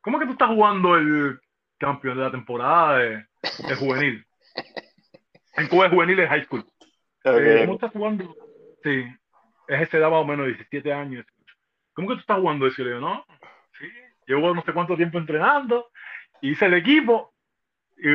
¿Cómo 0.00 0.18
que 0.18 0.24
tú 0.26 0.32
estás 0.32 0.48
jugando 0.48 0.96
el 0.96 1.38
campeón 1.78 2.16
de 2.16 2.24
la 2.24 2.30
temporada 2.30 2.98
de, 2.98 3.26
de 3.68 3.74
juvenil? 3.76 4.26
En 5.56 5.68
Cuba 5.68 5.84
de 5.84 5.90
juvenil 5.94 6.16
de 6.16 6.28
high 6.28 6.44
school. 6.44 6.64
Eh, 7.24 7.62
¿Cómo 7.66 7.74
estás 7.74 7.92
jugando? 7.92 8.36
Sí, 8.82 9.04
es 9.68 9.80
esa 9.82 9.98
edad 9.98 10.10
más 10.10 10.20
o 10.20 10.24
menos, 10.24 10.46
17 10.46 10.92
años. 10.92 11.26
¿Cómo 11.92 12.08
que 12.08 12.14
tú 12.14 12.20
estás 12.20 12.38
jugando 12.38 12.66
eso? 12.66 12.80
Y 12.80 12.84
le 12.84 12.90
digo, 12.94 13.00
no, 13.02 13.24
sí, 13.78 13.86
llevo 14.26 14.54
no 14.54 14.62
sé 14.62 14.72
cuánto 14.72 14.96
tiempo 14.96 15.18
entrenando, 15.18 15.90
hice 16.40 16.66
el 16.66 16.74
equipo 16.74 17.34
y, 17.98 18.08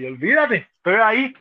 y 0.00 0.06
olvídate, 0.06 0.68
estoy 0.76 0.94
ahí. 0.94 1.34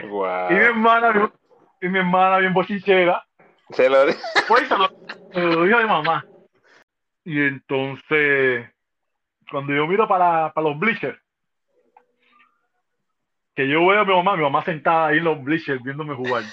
Y 0.00 0.04
mi 0.04 0.08
Wow. 0.08 0.50
hermana, 0.50 1.32
y 1.80 1.88
mi 1.88 1.98
hermana 1.98 2.38
bien 2.38 2.54
bochinchera, 2.54 3.24
Se 3.70 3.88
lo 3.88 4.06
di- 4.06 4.14
pues 4.48 4.66
se 4.66 4.76
lo, 4.76 4.90
se 5.32 5.40
lo 5.40 5.64
dijo 5.64 5.78
a 5.78 5.82
mi 5.82 5.88
mamá. 5.88 6.26
Y 7.24 7.40
entonces, 7.42 8.68
cuando 9.50 9.74
yo 9.74 9.86
miro 9.86 10.08
para, 10.08 10.52
para 10.52 10.68
los 10.68 10.78
bleachers, 10.78 11.20
que 13.60 13.68
yo 13.68 13.86
veo 13.86 14.00
a 14.00 14.04
mi 14.06 14.14
mamá, 14.14 14.36
mi 14.36 14.42
mamá 14.42 14.64
sentada 14.64 15.08
ahí 15.08 15.18
en 15.18 15.24
los 15.24 15.42
bleachers 15.42 15.82
viéndome 15.82 16.14
jugar. 16.14 16.44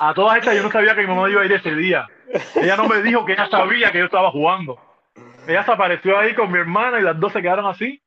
A 0.00 0.12
todas 0.12 0.38
estas 0.38 0.56
yo 0.56 0.64
no 0.64 0.72
sabía 0.72 0.96
que 0.96 1.02
mi 1.02 1.06
mamá 1.06 1.30
iba 1.30 1.42
a 1.42 1.44
ir 1.44 1.52
ese 1.52 1.76
día. 1.76 2.08
Ella 2.56 2.76
no 2.76 2.88
me 2.88 3.00
dijo 3.02 3.24
que 3.24 3.34
ella 3.34 3.48
sabía 3.48 3.92
que 3.92 3.98
yo 3.98 4.06
estaba 4.06 4.32
jugando. 4.32 4.80
Ella 5.46 5.64
se 5.64 5.70
apareció 5.70 6.18
ahí 6.18 6.34
con 6.34 6.50
mi 6.50 6.58
hermana 6.58 6.98
y 6.98 7.02
las 7.02 7.20
dos 7.20 7.32
se 7.32 7.40
quedaron 7.40 7.66
así, 7.66 8.02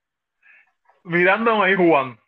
mirándome 1.06 1.68
ahí 1.68 1.76
jugando. 1.76 2.22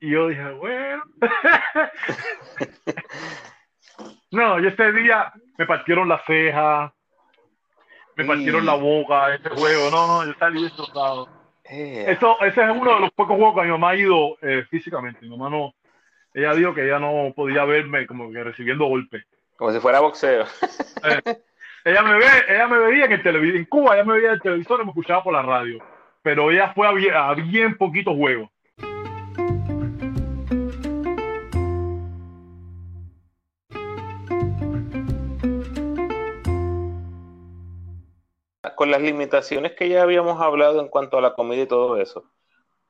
Y 0.00 0.12
yo 0.12 0.28
dije, 0.28 0.50
bueno. 0.52 1.02
no, 4.30 4.60
y 4.60 4.66
ese 4.66 4.92
día 4.92 5.30
me 5.58 5.66
partieron 5.66 6.08
la 6.08 6.22
ceja, 6.26 6.94
me 8.16 8.24
partieron 8.24 8.64
la 8.64 8.76
boca, 8.76 9.34
ese 9.34 9.50
juego. 9.50 9.90
No, 9.90 10.06
no, 10.06 10.24
yo 10.24 10.32
salí 10.38 10.62
destrozado. 10.62 11.35
Eh, 11.70 12.04
Eso, 12.08 12.36
ese 12.42 12.62
es 12.62 12.70
uno 12.70 12.94
de 12.94 13.00
los 13.00 13.10
pocos 13.12 13.36
juegos 13.36 13.56
que 13.56 13.66
mi 13.66 13.72
mamá 13.72 13.90
ha 13.90 13.96
ido 13.96 14.36
eh, 14.42 14.64
físicamente. 14.70 15.20
Mi 15.22 15.30
mamá 15.30 15.50
no, 15.50 15.74
ella 16.34 16.54
dijo 16.54 16.74
que 16.74 16.84
ella 16.84 16.98
no 16.98 17.32
podía 17.34 17.64
verme 17.64 18.06
como 18.06 18.30
que 18.30 18.44
recibiendo 18.44 18.86
golpes. 18.86 19.24
Como 19.56 19.72
si 19.72 19.80
fuera 19.80 20.00
boxeo. 20.00 20.44
Ella 21.84 22.02
me 22.02 22.18
ve, 22.18 22.26
ella 22.48 22.66
me 22.66 22.78
veía 22.78 23.04
en 23.04 23.12
el 23.12 23.22
televisor, 23.22 23.56
en 23.56 23.64
Cuba 23.66 23.94
ella 23.94 24.04
me 24.04 24.14
veía 24.14 24.28
en 24.28 24.34
el 24.34 24.42
televisor 24.42 24.80
y 24.80 24.84
me 24.84 24.90
escuchaba 24.90 25.22
por 25.22 25.32
la 25.32 25.42
radio. 25.42 25.78
Pero 26.20 26.50
ella 26.50 26.72
fue 26.74 26.88
a 26.88 26.90
bien, 26.90 27.14
a 27.14 27.32
bien 27.34 27.76
poquitos 27.76 28.16
juegos. 28.16 28.50
Con 38.76 38.90
las 38.90 39.02
limitaciones 39.02 39.72
que 39.72 39.88
ya 39.88 40.02
habíamos 40.02 40.40
hablado 40.40 40.80
en 40.80 40.88
cuanto 40.88 41.18
a 41.18 41.20
la 41.20 41.34
comida 41.34 41.62
y 41.62 41.66
todo 41.66 42.00
eso, 42.00 42.30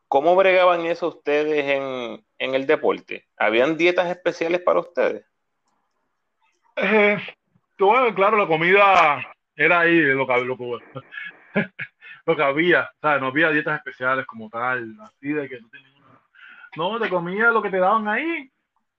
¿cómo 0.09 0.37
bregaban 0.37 0.85
eso 0.85 1.09
ustedes 1.09 1.65
en, 1.65 2.25
en 2.39 2.55
el 2.55 2.67
deporte? 2.67 3.27
¿Habían 3.39 3.77
dietas 3.77 4.11
especiales 4.11 4.61
para 4.61 4.81
ustedes? 4.81 5.25
Eh, 6.77 7.19
bueno, 7.79 8.15
claro, 8.15 8.37
la 8.37 8.47
comida 8.47 9.23
era 9.55 9.81
ahí 9.81 9.99
lo 10.01 10.27
que, 10.27 10.45
lo 10.45 10.59
que, 10.59 10.79
lo 12.27 12.37
que 12.37 12.43
había. 12.43 12.83
O 12.83 13.01
sea, 13.01 13.19
no 13.19 13.29
había 13.29 13.51
dietas 13.51 13.79
especiales 13.79 14.27
como 14.27 14.51
tal, 14.51 14.95
así 15.01 15.33
de 15.33 15.49
que 15.49 15.61
no 15.61 15.69
tenías 15.71 15.97
no, 16.77 17.01
te 17.01 17.09
comía 17.09 17.51
lo 17.51 17.63
que 17.63 17.71
te 17.71 17.79
daban 17.79 18.07
ahí 18.07 18.51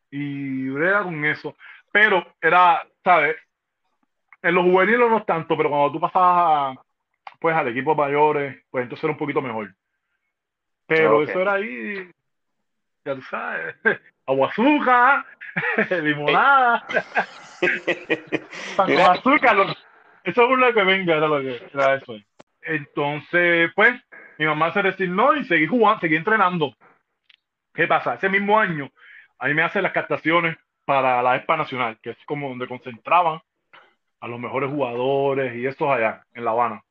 y 0.10 0.70
brega 0.70 1.04
con 1.04 1.24
eso. 1.26 1.56
Pero 1.92 2.26
era, 2.42 2.82
¿sabes? 3.04 3.36
En 4.42 4.56
los 4.56 4.64
juveniles 4.64 5.10
no 5.10 5.24
tanto, 5.24 5.58
pero 5.58 5.70
cuando 5.70 5.92
tú 5.92 6.00
pasabas 6.00 6.78
pues 7.40 7.56
al 7.56 7.68
equipo 7.68 7.94
mayores, 7.96 8.64
pues 8.70 8.84
entonces 8.84 9.04
era 9.04 9.14
un 9.14 9.20
poquito 9.20 9.42
mejor. 9.42 9.74
Pero 10.88 11.22
eso 11.24 11.42
era 11.42 11.54
ahí, 11.54 12.10
ya 13.06 13.16
tú 13.16 13.22
sabes, 13.24 13.76
agua 14.26 14.50
azúcar, 14.50 15.26
limonada, 16.02 16.86
azúcar, 18.78 19.56
lo- 19.56 19.76
eso 20.24 20.44
es 20.54 20.58
lo 20.60 20.74
que 20.74 20.84
venga, 20.84 21.16
era 21.16 21.28
lo 21.28 21.40
que 21.42 21.62
era 21.74 21.96
eso. 21.96 22.16
Entonces, 22.62 23.72
pues, 23.76 23.94
mi 24.38 24.46
mamá 24.46 24.72
se 24.74 24.82
resignó 24.82 25.34
y 25.36 25.46
seguí 25.46 25.68
jugando, 25.68 26.02
seguí 26.02 26.16
entrenando. 26.16 26.76
¿Qué 27.74 27.88
pasa? 27.88 28.16
Ese 28.16 28.30
mismo 28.30 28.60
año, 28.60 28.90
a 29.40 29.48
mí 29.48 29.54
me 29.54 29.64
hacen 29.64 29.84
las 29.84 29.94
captaciones 29.94 30.58
para 30.86 31.22
la 31.22 31.36
ESPA 31.36 31.58
Nacional, 31.58 32.00
que 32.02 32.12
es 32.12 32.18
como 32.26 32.50
donde 32.50 32.68
concentraban 32.68 33.42
a 34.20 34.28
los 34.28 34.40
mejores 34.40 34.70
jugadores 34.70 35.56
y 35.56 35.66
estos 35.66 35.90
allá, 35.90 36.26
en 36.34 36.46
La 36.46 36.52
Habana, 36.52 36.84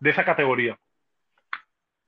de 0.00 0.10
esa 0.10 0.24
categoría. 0.24 0.78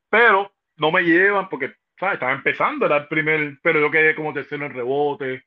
Pero 0.09 0.53
no 0.77 0.90
me 0.90 1.03
llevan 1.03 1.49
porque, 1.49 1.75
¿sabes? 1.99 2.14
Estaba 2.14 2.33
empezando, 2.33 2.87
era 2.87 2.99
el 2.99 3.09
primer, 3.09 3.59
pero 3.62 3.81
yo 3.81 3.90
quedé 3.90 4.14
como 4.14 4.33
tercero 4.33 4.67
en 4.67 4.75
rebote, 4.75 5.45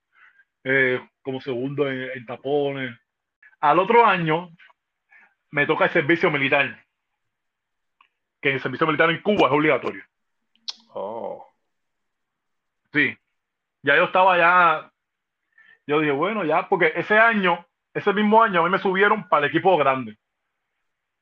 eh, 0.63 1.01
como 1.21 1.41
segundo 1.41 1.89
en, 1.89 2.09
en 2.11 2.25
tapones. 2.25 2.97
Al 3.59 3.79
otro 3.79 4.05
año 4.05 4.49
me 5.51 5.65
toca 5.65 5.85
el 5.85 5.91
servicio 5.91 6.29
militar, 6.29 6.83
que 8.41 8.53
el 8.53 8.61
servicio 8.61 8.85
militar 8.87 9.09
en 9.09 9.21
Cuba 9.21 9.47
es 9.47 9.53
obligatorio. 9.53 10.03
Oh, 10.89 11.47
Sí, 12.97 13.15
ya 13.83 13.95
yo 13.95 14.05
estaba 14.05 14.37
ya, 14.39 14.91
yo 15.85 15.99
dije, 15.99 16.11
bueno, 16.13 16.43
ya, 16.43 16.67
porque 16.67 16.93
ese 16.95 17.15
año, 17.17 17.66
ese 17.97 18.13
mismo 18.13 18.41
año, 18.41 18.61
a 18.61 18.63
mí 18.63 18.69
me 18.69 18.79
subieron 18.79 19.27
para 19.27 19.45
el 19.45 19.49
equipo 19.49 19.75
grande. 19.77 20.17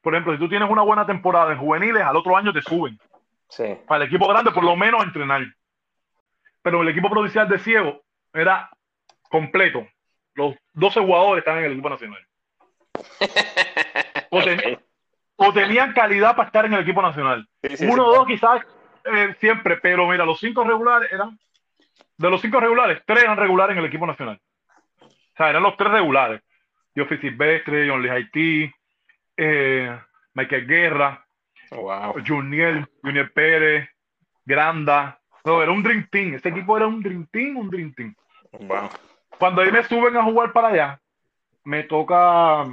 Por 0.02 0.14
ejemplo, 0.14 0.34
si 0.34 0.40
tú 0.40 0.48
tienes 0.50 0.70
una 0.70 0.82
buena 0.84 1.06
temporada 1.06 1.52
en 1.52 1.58
juveniles, 1.58 2.04
al 2.04 2.16
otro 2.16 2.38
año 2.38 2.54
te 2.54 2.62
suben 2.62 3.00
sí. 3.50 3.64
para 3.88 4.04
el 4.04 4.10
equipo 4.10 4.28
grande, 4.28 4.52
por 4.52 4.64
lo 4.64 4.76
menos 4.76 5.02
a 5.02 5.06
entrenar. 5.06 5.42
Pero 6.62 6.82
el 6.82 6.90
equipo 6.90 7.10
provincial 7.10 7.48
de 7.48 7.60
Ciego 7.60 8.02
era 8.34 8.70
completo. 9.30 9.88
Los 10.36 10.56
12 10.74 11.00
jugadores 11.00 11.40
estaban 11.42 11.60
en 11.60 11.66
el 11.66 11.72
equipo 11.74 11.90
nacional. 11.90 12.26
O, 14.32 14.44
ten- 14.44 14.60
Ok. 14.60 14.82
o 15.38 15.54
tenían 15.54 15.94
calidad 15.94 16.36
para 16.36 16.48
estar 16.48 16.66
en 16.66 16.74
el 16.74 16.82
equipo 16.82 17.02
nacional. 17.02 17.48
Sí, 17.64 17.78
sí, 17.78 17.86
Uno 17.86 18.06
o 18.08 18.16
dos 18.16 18.28
quizás 18.28 18.62
eh, 19.06 19.36
siempre, 19.40 19.78
pero 19.78 20.08
mira, 20.08 20.26
los 20.26 20.40
cinco 20.40 20.64
regulares 20.66 21.10
eran, 21.12 21.40
de 22.18 22.30
los 22.30 22.42
cinco 22.42 22.60
regulares, 22.60 23.02
tres 23.06 23.24
eran 23.24 23.38
regulares 23.38 23.74
en 23.74 23.80
el 23.80 23.86
equipo 23.88 24.06
nacional. 24.06 24.42
O 25.02 25.08
sea, 25.38 25.50
eran 25.52 25.64
los 25.64 25.78
tres 25.78 25.92
regulares. 25.92 26.42
Geoffrey 26.96 27.20
Silvestre, 27.20 27.88
John 27.88 28.02
Lee 28.02 28.10
Haití, 28.10 28.72
eh, 29.38 30.00
Michael 30.34 30.66
Guerra, 30.66 31.26
Wow. 31.72 32.16
Junior, 32.26 32.88
Junior 33.02 33.32
Pérez, 33.32 33.90
Granda. 34.46 35.20
No, 35.44 35.62
era 35.62 35.72
un 35.72 35.84
Dream 35.84 36.08
Team. 36.10 36.36
Ese 36.36 36.50
equipo 36.50 36.78
era 36.78 36.88
un 36.88 37.02
Dream 37.02 37.28
Team, 37.32 37.58
un 37.58 37.70
Dream 37.70 37.94
Team. 37.94 38.16
Wow. 38.52 38.90
Cuando 39.38 39.62
ahí 39.62 39.72
me 39.72 39.84
suben 39.84 40.16
a 40.16 40.24
jugar 40.24 40.52
para 40.54 40.70
allá, 40.70 41.02
me 41.64 41.84
toca 41.84 42.66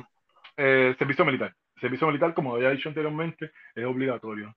eh, 0.57 0.95
servicio 0.99 1.25
militar. 1.25 1.55
Servicio 1.81 2.07
militar, 2.07 2.33
como 2.35 2.55
había 2.55 2.71
dicho 2.71 2.89
anteriormente, 2.89 3.51
es 3.75 3.85
obligatorio. 3.85 4.55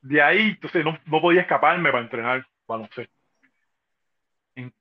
De 0.00 0.20
ahí, 0.20 0.48
entonces, 0.50 0.84
no, 0.84 0.98
no 1.06 1.20
podía 1.20 1.42
escaparme 1.42 1.90
para 1.90 2.02
entrenar 2.02 2.46
baloncesto. 2.66 3.14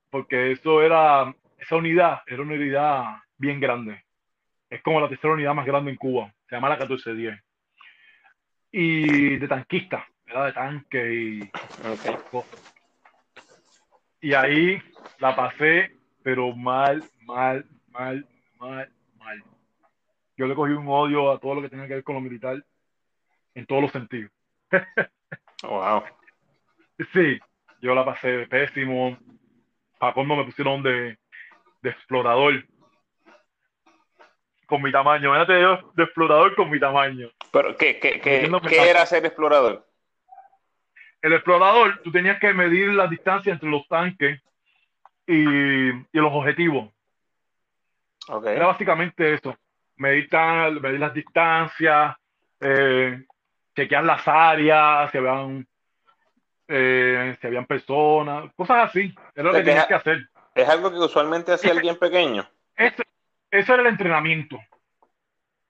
Porque 0.10 0.52
eso 0.52 0.82
era, 0.82 1.34
esa 1.58 1.76
unidad 1.76 2.22
era 2.28 2.42
una 2.44 2.54
unidad 2.54 3.04
bien 3.38 3.60
grande. 3.60 4.04
Es 4.70 4.82
como 4.82 5.00
la 5.00 5.10
tercera 5.10 5.34
unidad 5.34 5.54
más 5.54 5.66
grande 5.66 5.92
en 5.92 5.98
Cuba. 5.98 6.34
Se 6.50 6.56
llama 6.56 6.70
la 6.70 6.78
1410. 6.78 7.40
Y 8.72 9.38
de 9.38 9.48
tanquista, 9.48 10.08
era 10.26 10.46
de 10.46 10.54
tanque 10.54 11.14
y. 11.14 11.52
Y 14.22 14.34
ahí 14.34 14.82
la 15.20 15.36
pasé, 15.36 15.96
pero 16.24 16.56
mal, 16.56 17.04
mal, 17.22 17.66
mal, 17.92 18.28
mal, 18.58 18.90
mal. 19.20 19.44
Yo 20.38 20.48
le 20.48 20.56
cogí 20.56 20.72
un 20.74 20.88
odio 20.88 21.32
a 21.32 21.40
todo 21.40 21.56
lo 21.56 21.62
que 21.62 21.70
tenía 21.70 21.88
que 21.88 21.96
ver 21.96 22.04
con 22.04 22.16
lo 22.16 22.22
militar 22.22 22.64
en 23.54 23.66
todos 23.66 23.82
los 23.82 23.92
sentidos. 23.92 24.32
Wow. 25.64 26.04
Sí, 27.14 27.40
yo 27.82 27.96
la 27.96 28.04
pasé 28.04 28.48
pésimo. 28.48 29.18
Para 29.98 30.14
cuando 30.14 30.36
me 30.36 30.44
pusieron 30.44 30.84
de, 30.84 31.18
de 31.82 31.90
explorador 31.90 32.66
con 34.66 34.82
mi 34.82 34.92
tamaño. 34.92 35.26
Imagínate 35.30 35.62
yo 35.62 35.92
de 35.94 36.04
explorador 36.04 36.56
con 36.56 36.70
mi 36.70 36.80
tamaño. 36.80 37.30
Pero, 37.52 37.76
¿qué, 37.78 38.00
qué, 38.00 38.20
qué, 38.20 38.50
era 38.90 39.06
ser 39.06 39.26
explorador? 39.26 39.86
El 41.22 41.34
explorador, 41.34 42.02
tú 42.04 42.12
tenías 42.12 42.40
que 42.40 42.54
medir 42.54 42.90
la 42.90 43.08
distancia 43.08 43.54
entre 43.54 43.70
los 43.70 43.88
tanques 43.88 44.42
y, 45.26 45.90
y 45.90 46.04
los 46.14 46.32
objetivos. 46.34 46.90
Era 48.46 48.68
básicamente 48.68 49.34
eso. 49.34 49.56
Medir, 49.98 50.30
tan- 50.30 50.82
medir 50.82 51.00
las 51.00 51.14
distancias, 51.14 52.16
eh, 52.60 53.24
chequear 53.76 54.04
las 54.04 54.28
áreas, 54.28 55.12
si 55.12 55.18
habían, 55.18 55.68
eh, 56.68 57.38
si 57.40 57.48
habían 57.48 57.66
personas, 57.66 58.52
cosas 58.56 58.90
así. 58.90 59.14
Era 59.36 59.44
lo 59.44 59.50
O 59.50 59.54
sea, 59.54 59.62
que 59.62 59.66
que 59.66 59.66
tenías 59.66 59.84
es- 59.84 59.88
que 59.88 59.94
hacer. 59.94 60.30
Es 60.56 60.70
algo 60.70 60.92
que 60.92 60.98
usualmente 60.98 61.52
hacía 61.52 61.72
alguien 61.72 61.98
pequeño. 61.98 62.48
Ese, 62.76 63.04
ese 63.54 63.72
era 63.72 63.84
el 63.84 63.88
entrenamiento. 63.88 64.60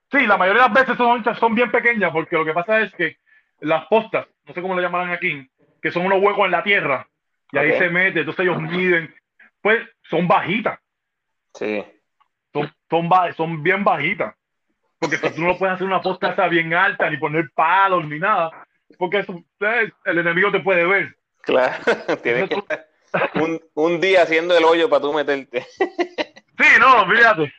Sí, 0.10 0.26
la 0.26 0.38
mayoría 0.38 0.64
de 0.64 0.70
las 0.70 0.80
veces 0.80 0.98
son, 0.98 1.24
son 1.36 1.56
bien 1.56 1.70
pequeñas 1.70 2.12
porque 2.12 2.36
lo 2.36 2.46
que 2.46 2.54
pasa 2.54 2.82
es 2.82 2.94
que 2.94 3.18
las 3.60 3.86
postas, 3.88 4.28
no 4.46 4.54
sé 4.54 4.62
cómo 4.62 4.76
le 4.76 4.82
llamarán 4.82 5.12
aquí, 5.12 5.50
que 5.82 5.92
son 5.92 6.06
unos 6.06 6.22
huecos 6.22 6.46
en 6.46 6.52
la 6.52 6.64
tierra 6.64 7.08
y 7.52 7.58
ahí 7.58 7.78
se 7.78 7.90
mete, 7.90 8.22
entonces 8.22 8.46
ellos 8.46 8.62
miden, 8.62 9.14
pues 9.62 9.82
son 10.10 10.28
bajitas. 10.28 10.80
Sí. 11.56 11.84
son, 12.54 12.74
son, 12.90 13.10
son 13.36 13.62
bien 13.62 13.84
bajitas. 13.84 14.34
Porque 14.98 15.18
tú 15.18 15.42
no 15.42 15.58
puedes 15.58 15.76
hacer 15.76 15.86
una 15.86 16.02
posta 16.02 16.32
esa 16.32 16.48
bien 16.48 16.74
alta, 16.74 17.10
ni 17.10 17.18
poner 17.18 17.52
palos, 17.54 18.08
ni 18.08 18.18
nada. 18.18 18.66
Porque 18.98 19.20
eso, 19.20 19.44
el 20.06 20.18
enemigo 20.18 20.52
te 20.52 20.62
puede 20.62 20.86
ver. 20.86 21.18
Claro. 21.42 21.76
Tienes 22.24 22.50
que 22.50 22.56
estar 22.56 23.32
un, 23.36 23.62
un 23.74 24.00
día 24.00 24.24
haciendo 24.24 24.58
el 24.58 24.64
hoyo 24.64 24.90
para 24.90 25.02
tú 25.02 25.14
meterte. 25.14 25.66
Sí, 26.58 26.66
no, 26.80 27.08
fíjate. 27.10 27.54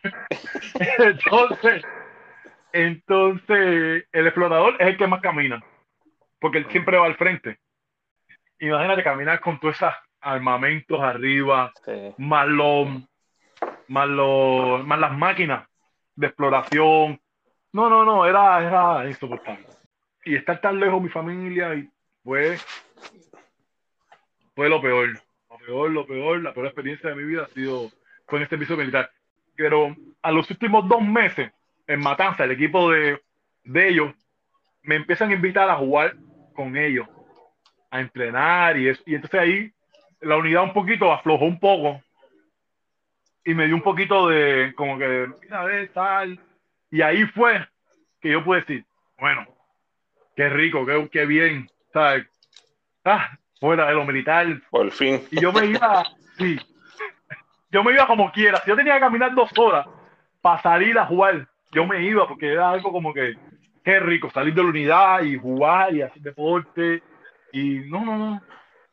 Entonces, 0.99 1.85
entonces, 2.73 4.05
el 4.13 4.27
explorador 4.27 4.77
es 4.81 4.89
el 4.89 4.97
que 4.97 5.07
más 5.07 5.21
camina. 5.21 5.63
Porque 6.41 6.59
él 6.59 6.67
siempre 6.71 6.99
va 6.99 7.07
al 7.07 7.17
frente. 7.17 7.59
Imagínate 8.59 9.03
caminar 9.03 9.41
con 9.41 9.59
todos 9.59 9.77
esos 9.77 9.93
armamentos 10.21 11.01
arriba, 11.01 11.73
Sí. 11.85 12.15
más 12.19 12.47
los 12.49 12.89
más 13.89 14.09
los 14.09 14.85
más 14.87 14.99
las 14.99 15.13
máquinas 15.13 15.69
de 16.17 16.27
exploración. 16.27 17.21
No, 17.73 17.91
no, 17.91 18.05
no, 18.05 18.25
era, 18.27 18.63
era 18.65 19.07
insoportable. 19.09 19.67
Y 20.25 20.37
estar 20.37 20.61
tan 20.61 20.79
lejos 20.81 21.01
de 21.01 21.05
mi 21.05 21.09
familia 21.11 21.75
y 21.75 21.89
fue, 22.23 22.57
fue 24.55 24.69
lo 24.69 24.81
peor. 24.81 25.11
Lo 25.51 25.59
peor, 25.59 25.91
lo 25.91 26.07
peor, 26.07 26.41
la 26.43 26.53
peor 26.55 26.67
experiencia 26.67 27.11
de 27.11 27.17
mi 27.17 27.25
vida 27.25 27.43
ha 27.45 27.49
sido 27.49 27.91
fue 28.27 28.39
en 28.39 28.45
este 28.45 28.57
servicio 28.57 28.77
militar. 28.77 29.11
Pero 29.57 29.95
a 30.23 30.31
los 30.31 30.51
últimos 30.51 30.89
dos 30.89 31.03
meses, 31.03 31.53
en 31.87 32.01
Matanza, 32.01 32.45
el 32.45 32.53
equipo 32.53 32.91
de, 32.91 33.21
de 33.65 33.89
ellos, 33.89 34.15
me 34.83 34.97
empiezan 34.97 35.31
a 35.31 35.35
invitar 35.35 35.69
a 35.69 35.77
jugar 35.77 36.15
con 36.55 36.77
ellos, 36.77 37.07
a 37.91 38.01
entrenar 38.01 38.77
y 38.77 38.89
eso. 38.89 39.03
Y 39.07 39.15
entonces 39.15 39.41
ahí 39.41 39.73
la 40.21 40.37
unidad 40.37 40.65
un 40.65 40.73
poquito 40.73 41.13
aflojó 41.13 41.45
un 41.45 41.59
poco 41.59 42.03
y 43.45 43.55
me 43.55 43.67
dio 43.67 43.75
un 43.75 43.83
poquito 43.83 44.29
de 44.29 44.73
como 44.77 44.99
que, 44.99 45.29
mira, 45.43 45.61
a 45.61 45.65
ver, 45.65 45.89
tal. 45.93 46.41
Y 46.91 47.03
ahí 47.03 47.25
fue 47.27 47.67
que 48.21 48.31
yo 48.31 48.45
pude 48.45 48.61
decir, 48.61 48.85
bueno, 49.19 49.47
qué 50.37 50.49
rico, 50.49 50.87
qué, 50.87 51.09
qué 51.13 51.27
bien, 51.27 51.69
¿sabes? 51.93 52.27
Ah, 53.05 53.39
fuera 53.61 53.87
de 53.87 53.95
lo 53.95 54.05
militar. 54.05 54.47
Por 54.71 54.91
fin. 54.91 55.21
Y 55.31 55.41
yo 55.41 55.53
me 55.53 55.67
iba, 55.67 56.05
sí, 56.39 56.59
yo 57.75 57.83
me 57.83 57.93
iba 57.93 58.07
como 58.07 58.31
quiera. 58.31 58.59
Si 58.59 58.71
yo 58.71 58.77
tenía 58.77 58.95
que 58.95 59.01
caminar 59.01 59.35
dos 59.35 59.51
horas 59.59 59.85
para 60.41 60.63
salir 60.63 60.97
a 60.97 61.07
jugar, 61.07 61.49
yo 61.73 61.85
me 61.85 62.05
iba 62.05 62.29
porque 62.29 62.53
era 62.53 62.71
algo 62.71 62.93
como 62.93 63.13
que, 63.13 63.35
qué 63.85 63.99
rico, 63.99 64.31
salir 64.31 64.55
de 64.55 64.63
la 64.63 64.69
unidad 64.69 65.23
y 65.23 65.37
jugar 65.37 65.93
y 65.93 66.03
hacer 66.03 66.23
deporte 66.23 67.03
Y 67.53 67.81
no, 67.91 68.05
no, 68.05 68.17
no. 68.17 68.43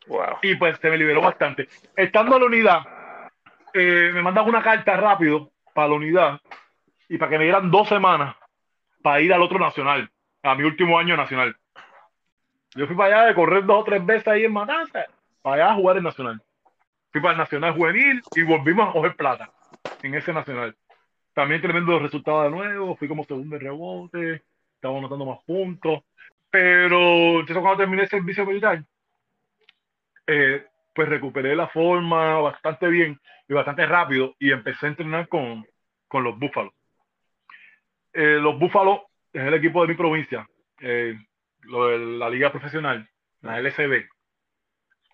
Wow. 0.07 0.37
Y 0.41 0.55
pues 0.55 0.79
se 0.79 0.89
me 0.89 0.97
liberó 0.97 1.21
bastante. 1.21 1.67
Estando 1.95 2.35
en 2.35 2.41
la 2.41 2.47
unidad, 2.47 2.79
eh, 3.71 4.09
me 4.15 4.23
mandan 4.23 4.49
una 4.49 4.63
carta 4.63 4.97
rápido 4.97 5.51
para 5.75 5.89
la 5.89 5.93
unidad 5.93 6.41
y 7.07 7.19
para 7.19 7.29
que 7.29 7.37
me 7.37 7.43
dieran 7.43 7.69
dos 7.69 7.87
semanas 7.87 8.35
para 9.03 9.21
ir 9.21 9.31
al 9.31 9.43
otro 9.43 9.59
nacional, 9.59 10.09
a 10.41 10.55
mi 10.55 10.63
último 10.63 10.97
año 10.97 11.15
nacional. 11.15 11.55
Yo 12.73 12.87
fui 12.87 12.95
para 12.95 13.15
allá 13.15 13.27
de 13.27 13.35
correr 13.35 13.63
dos 13.63 13.81
o 13.81 13.83
tres 13.83 14.03
veces 14.03 14.27
ahí 14.27 14.45
en 14.45 14.53
Matanza, 14.53 15.05
para 15.43 15.65
allá 15.65 15.73
a 15.73 15.75
jugar 15.75 15.97
el 15.97 16.03
nacional. 16.03 16.41
Fui 17.11 17.21
para 17.21 17.33
el 17.33 17.39
nacional 17.39 17.73
juvenil 17.73 18.21
y 18.35 18.43
volvimos 18.43 18.89
a 18.89 18.93
coger 18.93 19.15
plata 19.15 19.51
en 20.01 20.15
ese 20.15 20.33
nacional. 20.33 20.75
También 21.33 21.61
tremendo 21.61 21.99
resultado 21.99 22.43
de 22.43 22.49
nuevo, 22.51 22.95
fui 22.95 23.07
como 23.07 23.23
segundo 23.23 23.55
en 23.55 23.61
rebote, 23.61 24.41
estaba 24.75 24.97
anotando 24.97 25.25
más 25.25 25.43
puntos. 25.45 26.03
Pero 26.49 27.39
entonces 27.39 27.57
cuando 27.57 27.77
terminé 27.77 28.03
el 28.03 28.09
servicio 28.09 28.45
militar, 28.45 28.83
eh, 30.27 30.65
pues 30.93 31.09
recuperé 31.09 31.55
la 31.55 31.67
forma 31.67 32.39
bastante 32.39 32.87
bien 32.87 33.19
y 33.47 33.53
bastante 33.53 33.85
rápido 33.85 34.35
y 34.39 34.51
empecé 34.51 34.85
a 34.85 34.89
entrenar 34.89 35.27
con, 35.27 35.65
con 36.07 36.23
los 36.23 36.37
Búfalos. 36.37 36.73
Eh, 38.13 38.37
los 38.41 38.59
Búfalos 38.59 39.01
es 39.31 39.43
el 39.43 39.53
equipo 39.53 39.81
de 39.81 39.87
mi 39.89 39.95
provincia, 39.95 40.45
eh, 40.81 41.17
lo 41.61 41.87
de 41.87 41.99
la 41.99 42.29
liga 42.29 42.51
profesional, 42.51 43.09
la 43.41 43.59
LCB. 43.59 44.09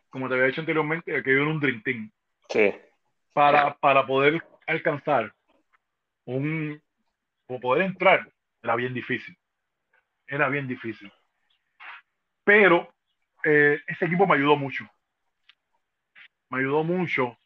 Como 0.09 0.27
te 0.27 0.35
había 0.35 0.47
dicho 0.47 0.61
anteriormente, 0.61 1.11
que 1.23 1.29
vive 1.29 1.41
en 1.41 1.47
un 1.47 1.59
Dream 1.59 1.81
Team. 1.83 2.11
Sí. 2.49 2.73
Para, 3.33 3.75
para 3.77 4.05
poder 4.05 4.43
alcanzar 4.65 5.33
un, 6.25 6.81
o 7.47 7.59
poder 7.59 7.83
entrar, 7.83 8.29
era 8.61 8.75
bien 8.75 8.93
difícil. 8.93 9.37
Era 10.27 10.49
bien 10.49 10.67
difícil. 10.67 11.11
Pero 12.43 12.93
eh, 13.43 13.79
ese 13.87 14.05
equipo 14.05 14.25
me 14.25 14.35
ayudó 14.35 14.55
mucho. 14.55 14.85
Me 16.49 16.59
ayudó 16.59 16.83
mucho 16.83 17.37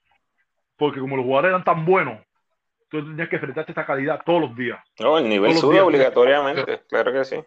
porque 0.82 1.00
como 1.00 1.15
los 1.15 1.26
jugadores 1.26 1.50
eran 1.50 1.63
tan 1.63 1.86
buenos, 1.86 2.19
tú 2.89 3.06
tenías 3.06 3.30
que 3.30 3.36
enfrentarte 3.36 3.71
a 3.71 3.74
esta 3.74 3.86
calidad 3.86 4.21
todos 4.26 4.41
los 4.41 4.56
días. 4.56 4.80
No, 5.00 5.19
el 5.19 5.30
nivel 5.30 5.52
días. 5.52 5.63
obligatoriamente, 5.63 6.82
claro 6.89 7.13
que 7.13 7.24
sí. 7.24 7.43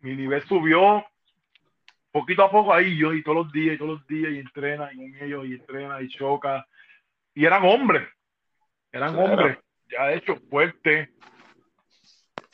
Mi 0.00 0.14
nivel 0.14 0.42
subió 0.42 1.06
poquito 2.10 2.42
a 2.42 2.50
poco 2.50 2.72
ahí, 2.72 2.96
yo 2.96 3.12
y 3.12 3.22
todos 3.22 3.44
los 3.44 3.52
días, 3.52 3.74
y 3.74 3.78
todos 3.78 3.98
los 3.98 4.06
días, 4.06 4.32
y 4.32 4.38
entrena, 4.38 4.90
y 4.92 4.96
con 4.96 5.22
ellos, 5.22 5.46
y 5.46 5.54
entrena, 5.54 6.00
y 6.00 6.08
choca. 6.08 6.66
Y 7.34 7.44
eran 7.44 7.64
hombres, 7.64 8.08
eran 8.92 9.16
hombres, 9.16 9.58
ya 9.90 10.12
hecho 10.12 10.36
fuertes. 10.50 11.08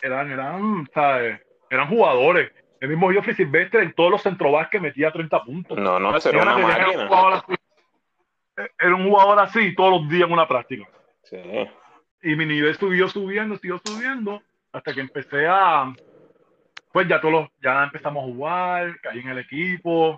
Eran, 0.03 0.31
eran, 0.31 0.87
¿sabes? 0.93 1.41
Eran 1.71 1.89
jugadores. 1.89 2.53
El 2.81 2.91
mismo 2.91 3.11
Geoffrey 3.11 3.35
Silvestre 3.35 3.83
en 3.83 3.95
todos 3.95 4.11
los 4.11 4.23
centrobasques 4.23 4.81
metía 4.81 5.11
30 5.11 5.43
puntos. 5.45 5.79
No, 5.79 5.99
no, 5.99 6.15
era 6.15 6.43
una 6.43 6.55
que 6.55 6.61
era 6.61 6.61
un 6.61 6.63
máquina. 6.63 7.09
jugador 7.09 7.33
así. 7.33 7.55
Era 8.79 8.95
un 8.95 9.09
jugador 9.09 9.39
así 9.39 9.75
todos 9.75 10.03
los 10.03 10.09
días 10.11 10.27
en 10.27 10.33
una 10.35 10.47
práctica. 10.47 10.87
Sí. 11.23 11.39
Y 12.23 12.37
mi 12.37 12.45
nivel 12.45 12.75
subió 12.77 13.09
subiendo, 13.09 13.57
siguió 13.57 13.81
subiendo, 13.85 14.43
hasta 14.73 14.93
que 14.93 15.01
empecé 15.01 15.47
a, 15.47 15.95
pues 16.95 17.09
ya 17.09 17.21
todos 17.21 17.33
los- 17.35 17.51
ya 17.61 17.83
empezamos 17.83 18.23
a 18.23 18.27
jugar, 18.33 19.01
caí 19.01 19.19
en 19.19 19.29
el 19.31 19.39
equipo. 19.39 20.17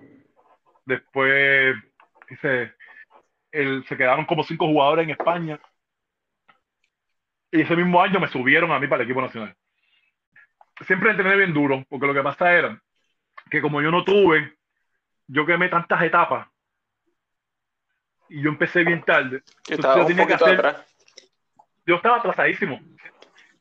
Después, 0.85 1.75
dice, 2.29 2.75
el- 3.51 3.83
se 3.87 3.97
quedaron 3.97 4.27
como 4.27 4.45
cinco 4.45 4.67
jugadores 4.67 5.05
en 5.05 5.11
España. 5.12 5.59
Y 7.51 7.62
ese 7.62 7.75
mismo 7.75 8.03
año 8.03 8.21
me 8.21 8.29
subieron 8.29 8.71
a 8.73 8.79
mí 8.79 8.87
para 8.89 9.03
el 9.03 9.09
equipo 9.09 9.23
nacional. 9.23 9.57
Siempre 10.87 11.12
entrené 11.12 11.35
bien 11.37 11.55
duro, 11.55 11.83
porque 11.89 12.07
lo 12.07 12.12
que 12.12 12.23
pasa 12.23 12.53
era 12.53 12.79
que 13.51 13.62
como 13.62 13.81
yo 13.81 13.91
no 13.91 14.05
tuve, 14.05 14.55
yo 15.29 15.47
quemé 15.47 15.71
tantas 15.71 16.03
etapas 16.03 16.47
y 18.29 18.43
yo 18.43 18.51
empecé 18.51 18.85
bien 18.85 19.03
tarde. 19.03 19.41
Yo 19.67 19.77
estaba 19.77 20.03
un 20.03 20.09
tenía 20.09 20.27
que 20.27 20.33
poquito 20.35 20.45
hacer- 20.45 20.59
atrás. 20.67 20.97
yo 21.87 21.95
estaba 21.95 22.19
atrasadísimo. 22.19 22.79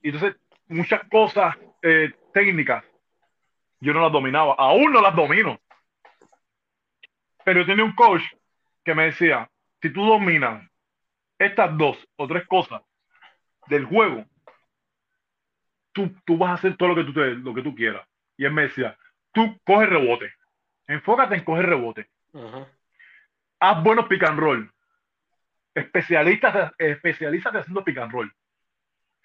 Y 0.01 0.09
entonces, 0.09 0.35
muchas 0.67 1.07
cosas 1.07 1.55
eh, 1.81 2.11
técnicas 2.33 2.83
yo 3.85 3.93
no 3.93 4.01
las 4.01 4.11
dominaba. 4.11 4.55
Aún 4.57 4.91
no 4.91 5.01
las 5.01 5.15
domino. 5.15 5.59
Pero 7.43 7.61
yo 7.61 7.65
tenía 7.65 7.83
un 7.85 7.93
coach 7.95 8.23
que 8.83 8.95
me 8.95 9.05
decía, 9.05 9.49
si 9.81 9.91
tú 9.91 10.05
dominas 10.05 10.67
estas 11.37 11.77
dos 11.77 11.97
o 12.15 12.27
tres 12.27 12.45
cosas 12.47 12.81
del 13.67 13.85
juego, 13.85 14.25
tú, 15.91 16.13
tú 16.25 16.37
vas 16.37 16.51
a 16.51 16.53
hacer 16.55 16.77
todo 16.77 16.89
lo 16.89 16.95
que 16.95 17.03
tú, 17.03 17.13
te- 17.13 17.35
lo 17.35 17.53
que 17.53 17.61
tú 17.61 17.75
quieras. 17.75 18.07
Y 18.37 18.45
él 18.45 18.51
me 18.51 18.63
decía, 18.63 18.97
tú 19.31 19.59
coge 19.65 19.85
rebote. 19.85 20.33
Enfócate 20.87 21.35
en 21.35 21.43
coger 21.43 21.65
rebote 21.67 22.09
haz 23.59 23.83
buenos 23.83 24.05
pick 24.07 24.23
and 24.23 24.39
roll. 24.39 24.71
Especialistas, 25.73 26.73
especialízate 26.77 27.59
haciendo 27.59 27.83
pick 27.83 27.97
and 27.97 28.11
roll. 28.11 28.31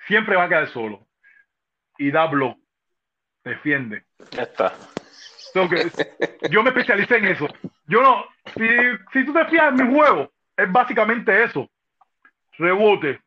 Siempre 0.06 0.36
va 0.36 0.44
a 0.44 0.48
quedar 0.48 0.68
solo. 0.68 1.06
Y 1.98 2.10
da 2.10 2.26
block. 2.26 2.58
Defiende. 3.44 4.04
Ya 4.32 4.42
está. 4.42 4.76
So 5.52 5.68
que 5.68 5.90
yo 6.50 6.62
me 6.62 6.70
especialicé 6.70 7.16
en 7.16 7.26
eso. 7.26 7.48
Yo 7.86 8.02
no, 8.02 8.24
si, 8.56 8.66
si 9.12 9.24
tú 9.24 9.32
te 9.32 9.44
fijas 9.46 9.70
en 9.72 9.76
mi 9.88 9.94
juego, 9.94 10.30
es 10.56 10.70
básicamente 10.70 11.42
eso. 11.44 11.68
Rebote, 12.58 13.20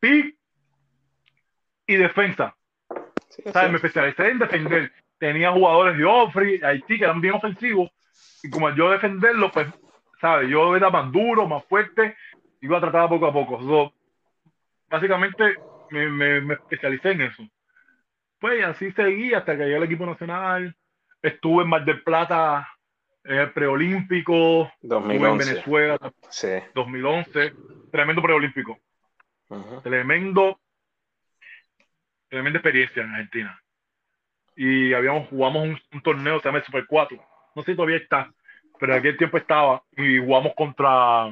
pick 0.00 0.36
y 1.86 1.96
defensa. 1.96 2.54
Sí, 3.30 3.42
¿sabes? 3.44 3.62
sí. 3.66 3.70
Me 3.70 3.76
especialicé 3.76 4.28
en 4.28 4.38
defender. 4.38 4.92
Tenía 5.18 5.52
jugadores 5.52 5.96
de 5.96 6.04
Ofri, 6.04 6.60
Haití, 6.62 6.98
que 6.98 7.04
eran 7.04 7.20
bien 7.20 7.34
ofensivos. 7.34 7.90
Y 8.42 8.50
como 8.50 8.74
yo 8.74 8.90
defenderlo, 8.90 9.50
pues, 9.52 9.68
¿sabes? 10.20 10.50
Yo 10.50 10.76
era 10.76 10.90
más 10.90 11.10
duro, 11.12 11.46
más 11.46 11.64
fuerte. 11.66 12.16
Iba 12.60 12.78
a 12.78 12.80
tratar 12.80 13.08
poco 13.08 13.26
a 13.26 13.32
poco. 13.32 13.60
So, 13.62 13.94
básicamente, 14.90 15.56
me, 15.90 16.08
me- 16.08 16.40
me 16.40 16.54
especialicé 16.54 17.12
en 17.12 17.22
eso. 17.22 17.48
Pues 18.44 18.60
y 18.60 18.62
así 18.62 18.92
seguí 18.92 19.32
hasta 19.32 19.56
que 19.56 19.62
llegué 19.62 19.76
al 19.76 19.84
equipo 19.84 20.04
nacional. 20.04 20.76
Estuve 21.22 21.62
en 21.62 21.70
Mar 21.70 21.82
del 21.82 22.02
Plata, 22.02 22.68
en 23.24 23.36
el 23.38 23.52
preolímpico. 23.52 24.70
Estuve 24.82 24.96
en 25.14 25.22
2011. 25.22 25.50
Venezuela, 25.50 25.98
Sí. 26.28 26.48
2011. 26.74 27.54
Tremendo 27.90 28.20
preolímpico. 28.20 28.78
Tremendo, 29.82 30.60
tremenda 32.28 32.58
experiencia 32.58 33.02
en 33.02 33.12
Argentina. 33.12 33.58
Y 34.56 34.92
habíamos, 34.92 35.26
jugamos 35.30 35.62
un, 35.62 35.80
un 35.94 36.02
torneo, 36.02 36.38
se 36.38 36.44
llama 36.44 36.58
el 36.58 36.64
Super 36.64 36.84
4. 36.86 37.16
No 37.56 37.62
sé 37.62 37.72
si 37.72 37.76
todavía 37.76 37.96
está, 37.96 38.30
pero 38.78 38.92
en 38.92 38.98
aquel 38.98 39.16
tiempo 39.16 39.38
estaba. 39.38 39.82
Y 39.96 40.18
jugamos 40.18 40.52
contra, 40.54 41.30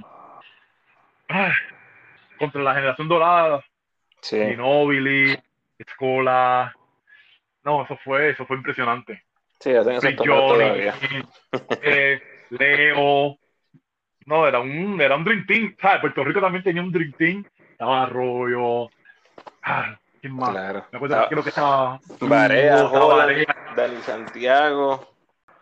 contra 2.38 2.62
la 2.62 2.74
generación 2.74 3.06
dorada, 3.06 3.62
Sí. 4.22 4.42
Ginóbili, 4.42 5.38
Escola. 5.76 6.74
No, 7.64 7.84
eso 7.84 7.96
fue, 8.04 8.30
eso 8.30 8.44
fue 8.46 8.56
impresionante. 8.56 9.24
Sí, 9.60 9.70
hacen 9.74 10.00
Prigioni, 10.00 10.48
todavía. 10.48 10.94
eh, 11.82 12.20
Leo. 12.50 13.36
No, 14.26 14.46
era 14.46 14.60
un, 14.60 15.00
era 15.00 15.16
un 15.16 15.24
Dream 15.24 15.46
Team. 15.46 15.76
¿Sabes? 15.80 16.00
Puerto 16.00 16.24
Rico 16.24 16.40
también 16.40 16.64
tenía 16.64 16.82
un 16.82 16.90
Dream 16.92 17.12
Team. 17.12 17.44
Estaba 17.70 18.02
Arroyo. 18.02 18.88
Ah, 19.62 19.96
¿Quién 20.20 20.34
más? 20.34 20.50
Claro. 20.50 20.86
Me 20.92 20.96
acuerdo 20.96 21.26
creo 21.28 21.42
que 21.42 21.48
estaba. 21.48 22.00
Barea, 22.20 22.88
Dani 23.76 23.96
Santiago, 24.02 25.14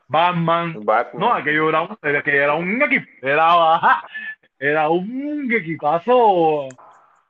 Batman. 0.06 0.80
Batman. 0.84 1.20
No, 1.20 1.34
aquello 1.34 1.68
era 1.68 1.82
un, 1.82 1.98
era, 2.02 2.22
que 2.22 2.36
era 2.36 2.54
un 2.54 2.82
equipo. 2.82 3.06
Era, 3.22 4.02
era 4.58 4.88
un 4.88 5.50
equipazo. 5.50 6.68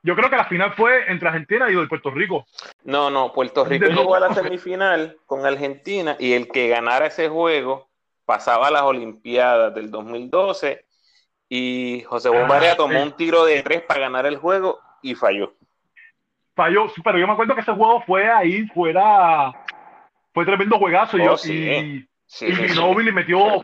Yo 0.03 0.15
creo 0.15 0.29
que 0.29 0.35
la 0.35 0.45
final 0.45 0.73
fue 0.73 1.11
entre 1.11 1.27
Argentina 1.27 1.69
y 1.69 1.87
Puerto 1.87 2.09
Rico. 2.09 2.45
No, 2.83 3.09
no, 3.11 3.31
Puerto 3.33 3.63
Rico 3.65 3.85
De 3.85 3.93
llegó 3.93 4.15
a 4.15 4.19
la 4.19 4.33
semifinal 4.33 5.17
con 5.27 5.45
Argentina 5.45 6.15
y 6.19 6.33
el 6.33 6.47
que 6.47 6.69
ganara 6.69 7.05
ese 7.07 7.29
juego 7.29 7.89
pasaba 8.25 8.67
a 8.67 8.71
las 8.71 8.81
Olimpiadas 8.83 9.75
del 9.75 9.91
2012 9.91 10.85
y 11.49 12.01
José 12.07 12.29
Bombarea 12.29 12.73
Ah, 12.73 12.77
tomó 12.77 12.93
sí. 12.93 13.03
un 13.03 13.11
tiro 13.15 13.45
de 13.45 13.61
tres 13.61 13.81
para 13.83 13.99
ganar 13.99 14.25
el 14.25 14.37
juego 14.37 14.79
y 15.03 15.13
falló. 15.15 15.53
Falló, 16.55 16.87
pero 17.03 17.17
yo 17.19 17.27
me 17.27 17.33
acuerdo 17.33 17.53
que 17.55 17.61
ese 17.61 17.73
juego 17.73 18.01
fue 18.01 18.29
ahí, 18.29 18.65
fuera. 18.67 19.51
Fue 20.33 20.45
tremendo 20.45 20.77
juegazo. 20.79 21.17
y 21.17 21.21
Oh, 21.21 21.25
yo, 21.25 21.37
sí. 21.37 21.51
y, 21.69 22.07
Sí, 22.25 22.47
y. 22.47 22.55
Ginóbili 22.55 23.11
metió. 23.11 23.63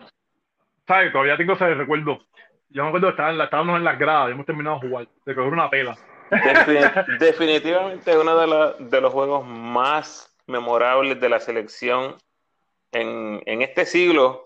¿Sabes? 0.85 1.11
Todavía 1.11 1.37
tengo 1.37 1.53
ese 1.53 1.73
recuerdo. 1.73 2.19
Yo 2.69 2.83
me 2.83 2.89
acuerdo 2.89 3.15
que 3.15 3.43
estábamos 3.43 3.77
en 3.77 3.83
las 3.85 3.97
gradas, 3.97 4.27
ya 4.27 4.33
hemos 4.33 4.45
terminado 4.45 4.79
de 4.79 4.87
jugar, 4.87 5.07
de 5.25 5.35
coger 5.35 5.53
una 5.53 5.69
pela. 5.69 5.97
Defin- 6.29 7.17
definitivamente 7.19 8.11
es 8.11 8.17
uno 8.17 8.37
de, 8.37 8.47
la- 8.47 8.73
de 8.73 9.01
los 9.01 9.13
juegos 9.13 9.45
más 9.45 10.33
memorables 10.47 11.19
de 11.19 11.29
la 11.29 11.39
selección 11.39 12.15
en, 12.91 13.41
en 13.45 13.61
este 13.61 13.85
siglo, 13.85 14.45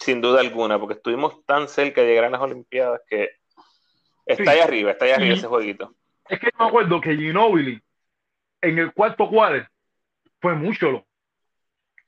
sin 0.00 0.20
duda 0.20 0.40
alguna, 0.40 0.78
porque 0.78 0.94
estuvimos 0.94 1.44
tan 1.46 1.68
cerca 1.68 2.00
de 2.00 2.08
llegar 2.08 2.24
a 2.24 2.30
las 2.30 2.40
Olimpiadas 2.40 3.00
que 3.08 3.30
está 4.24 4.44
Sí. 4.44 4.48
ahí 4.50 4.60
arriba, 4.60 4.90
está 4.92 5.04
ahí 5.06 5.12
arriba 5.12 5.34
Y- 5.34 5.38
ese 5.38 5.46
jueguito. 5.46 5.94
Es 6.28 6.40
que 6.40 6.46
yo 6.46 6.58
me 6.58 6.66
acuerdo 6.68 7.00
que 7.00 7.14
Ginóbili 7.16 7.80
en 8.62 8.78
el 8.78 8.92
cuarto 8.92 9.28
cuadro 9.28 9.64
fue 10.40 10.54
mucho. 10.54 10.90
lo- 10.90 11.06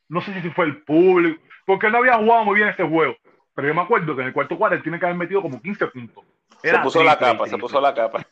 No 0.09 0.21
sé 0.23 0.41
si 0.43 0.51
fue 0.51 0.65
el 0.65 0.83
público, 0.83 1.41
porque 1.67 1.89
no 1.91 1.99
había 1.99 2.15
jugado 2.15 2.45
muy 2.45 2.57
bien 2.57 2.69
ese 2.69 2.83
juego. 2.83 3.15
Pero 3.55 3.69
yo 3.69 3.75
me 3.75 3.83
acuerdo 3.83 4.15
que 4.17 4.23
en 4.23 4.29
el 4.29 4.33
cuarto 4.33 4.59
él 4.71 4.83
tiene 4.83 4.99
que 4.99 5.05
haber 5.07 5.19
metido 5.19 5.43
como 5.43 5.61
15 5.61 5.87
puntos. 5.89 6.25
Se 6.63 6.79
puso 6.79 7.03
la 7.03 7.19
capa, 7.19 7.47
se 7.47 7.59
puso 7.59 7.81
la 7.81 7.95
capa. 7.95 8.27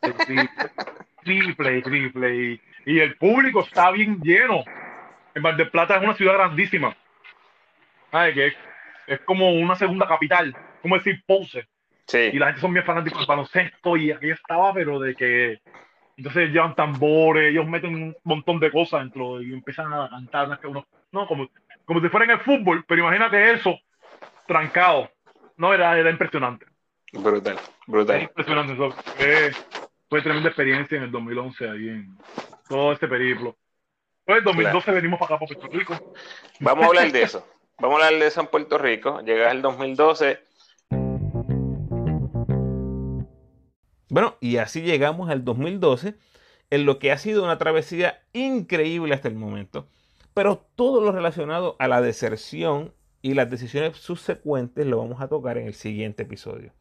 Triple, 1.22 1.83
triple. 1.83 2.61
Y, 2.85 3.01
el 3.01 3.16
público 3.16 3.61
está 3.62 3.91
bien 3.91 4.20
lleno. 4.22 4.64
En 5.35 5.43
Mar 5.43 5.57
del 5.57 5.70
Plata 5.70 5.97
es 5.97 6.03
una 6.03 6.14
ciudad 6.14 6.35
grandísima. 6.35 6.97
Ay, 8.12 8.33
que 8.33 8.53
es, 9.07 9.20
como 9.24 9.51
una 9.51 9.74
segunda 9.74 10.07
capital. 10.07 10.57
Como 10.83 10.97
decir 10.97 11.22
Ponce. 11.27 11.66
Sí. 12.07 12.31
Y 12.33 12.39
la 12.39 12.47
gente 12.47 12.61
son 12.61 12.72
bien 12.72 12.85
fanáticos 12.85 13.18
del 13.18 13.27
baloncesto. 13.27 13.97
Y 13.97 14.12
aquí 14.12 14.31
estaba, 14.31 14.72
pero 14.72 15.01
de 15.01 15.14
que. 15.14 15.61
Entonces 16.16 16.51
llevan 16.51 16.74
tambores, 16.74 17.51
ellos 17.51 17.66
meten 17.66 17.95
un 17.95 18.16
montón 18.24 18.59
de 18.59 18.70
cosas 18.70 19.01
dentro 19.01 19.43
y 19.43 19.53
empiezan 19.53 19.93
a 19.93 20.09
cantar. 20.09 20.59
No, 21.12 21.27
como, 21.27 21.51
como 21.85 22.01
si 22.01 22.09
fuera 22.09 22.24
en 22.24 22.31
el 22.31 22.41
fútbol, 22.41 22.85
pero 22.87 23.03
imagínate 23.03 23.53
eso 23.53 23.79
trancado. 24.47 25.11
No, 25.57 25.74
era, 25.74 25.99
era 25.99 26.11
impresionante. 26.11 26.66
Brutal, 27.12 27.59
brutal. 27.86 28.22
impresionante. 28.22 28.72
Eso. 28.72 28.90
Fue, 28.90 29.52
fue 30.09 30.22
tremenda 30.22 30.48
experiencia 30.48 30.96
en 30.96 31.04
el 31.04 31.11
2011 31.11 31.68
ahí 31.68 31.88
en 31.88 32.18
todo 32.68 32.92
este 32.92 33.09
periplo. 33.09 33.57
Pues 34.24 34.38
en 34.38 34.44
2012 34.44 34.90
venimos 34.90 35.20
para 35.20 35.36
acá, 35.36 35.46
para 35.46 35.59
Puerto 35.59 35.78
Rico. 35.78 36.14
Vamos 36.61 36.84
a 36.84 36.88
hablar 36.88 37.12
de 37.12 37.22
eso. 37.22 37.46
Vamos 37.78 38.00
a 38.00 38.07
hablar 38.07 38.20
de 38.20 38.26
eso 38.26 38.40
en 38.40 38.46
Puerto 38.48 38.78
Rico. 38.78 39.20
Llegas 39.20 39.52
el 39.52 39.62
2012. 39.62 40.40
Bueno, 44.09 44.36
y 44.40 44.57
así 44.57 44.82
llegamos 44.82 45.30
al 45.30 45.44
2012, 45.44 46.14
en 46.70 46.86
lo 46.86 46.98
que 46.98 47.12
ha 47.12 47.18
sido 47.18 47.44
una 47.44 47.59
travesía 47.59 48.22
increíble 48.32 49.14
hasta 49.14 49.28
el 49.28 49.34
momento. 49.34 49.88
Pero 50.32 50.66
todo 50.74 51.00
lo 51.00 51.12
relacionado 51.12 51.76
a 51.78 51.88
la 51.88 52.00
deserción 52.00 52.94
y 53.22 53.34
las 53.34 53.50
decisiones 53.50 53.96
subsecuentes 53.96 54.86
lo 54.86 54.98
vamos 54.98 55.20
a 55.20 55.28
tocar 55.28 55.59
en 55.59 55.66
el 55.66 55.74
siguiente 55.74 56.22
episodio. 56.22 56.72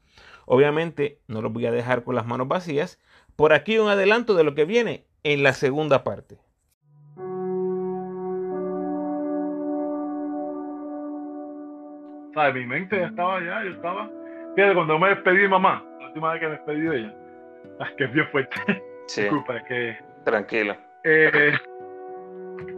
Obviamente 0.46 1.20
no 1.28 1.41
los 1.41 1.52
voy 1.52 1.66
a 1.66 1.72
dejar 1.72 2.04
con 2.04 2.16
las 2.16 2.26
manos 2.26 2.48
vacías. 2.48 3.00
Por 3.36 3.54
aquí 3.54 3.78
un 3.78 3.89
adelanto 3.89 4.34
de 4.34 4.43
lo 4.43 4.56
que 4.56 4.66
viene 4.66 5.06
en 5.24 5.43
la 5.43 5.54
segunda 5.54 6.04
parte. 6.04 6.38
¿Sabes? 12.34 12.54
Mi 12.54 12.66
mente 12.66 12.98
ya 12.98 13.08
estaba 13.08 13.39
ya, 13.39 13.64
yo 13.64 13.72
estaba. 13.72 14.10
Fíjate, 14.56 14.76
cuando 14.76 15.00
me 15.00 15.10
despedí 15.10 15.38
de 15.38 15.48
mamá, 15.48 15.84
la 16.00 16.08
última 16.08 16.34
vez 16.34 16.41
que 16.41 16.48
me 16.48 16.54
despedí 16.54 16.82
de 16.82 16.98
ella, 16.98 17.16
es 17.80 17.91
que 17.98 18.04
es 18.04 18.14
bien 18.14 18.28
fuerte. 18.28 18.56
Sí. 19.08 19.22
Disculpa, 19.22 19.58
es 19.58 19.64
que. 19.64 19.98
Tranquilo. 20.24 20.76
Eh, 21.04 21.54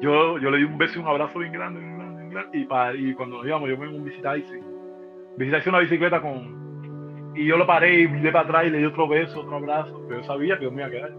yo, 0.02 0.38
yo 0.38 0.52
le 0.52 0.58
di 0.58 0.64
un 0.66 0.78
beso 0.78 1.00
y 1.00 1.02
un 1.02 1.08
abrazo 1.08 1.40
bien 1.40 1.54
grande, 1.54 1.80
bien 1.80 1.98
grande 1.98 2.18
y, 2.54 2.66
para, 2.66 2.94
y 2.94 3.14
cuando 3.14 3.38
nos 3.38 3.46
íbamos, 3.46 3.70
yo 3.70 3.78
me 3.78 3.88
un 3.88 4.04
visitar 4.04 4.38
visité 5.38 5.70
una 5.70 5.80
bicicleta 5.80 6.22
con. 6.22 6.67
Y 7.38 7.46
yo 7.46 7.56
lo 7.56 7.68
paré 7.68 8.02
y 8.02 8.08
miré 8.08 8.32
para 8.32 8.46
atrás 8.46 8.66
y 8.66 8.72
le 8.72 8.80
di 8.80 8.86
otro 8.86 9.08
beso, 9.08 9.42
otro 9.42 9.58
abrazo. 9.58 10.02
Pero 10.08 10.22
yo 10.22 10.28
sabía 10.28 10.58
que 10.58 10.64
yo 10.64 10.72
me 10.72 10.82
iba 10.82 10.88
a 10.88 10.92
quedar. 10.92 11.12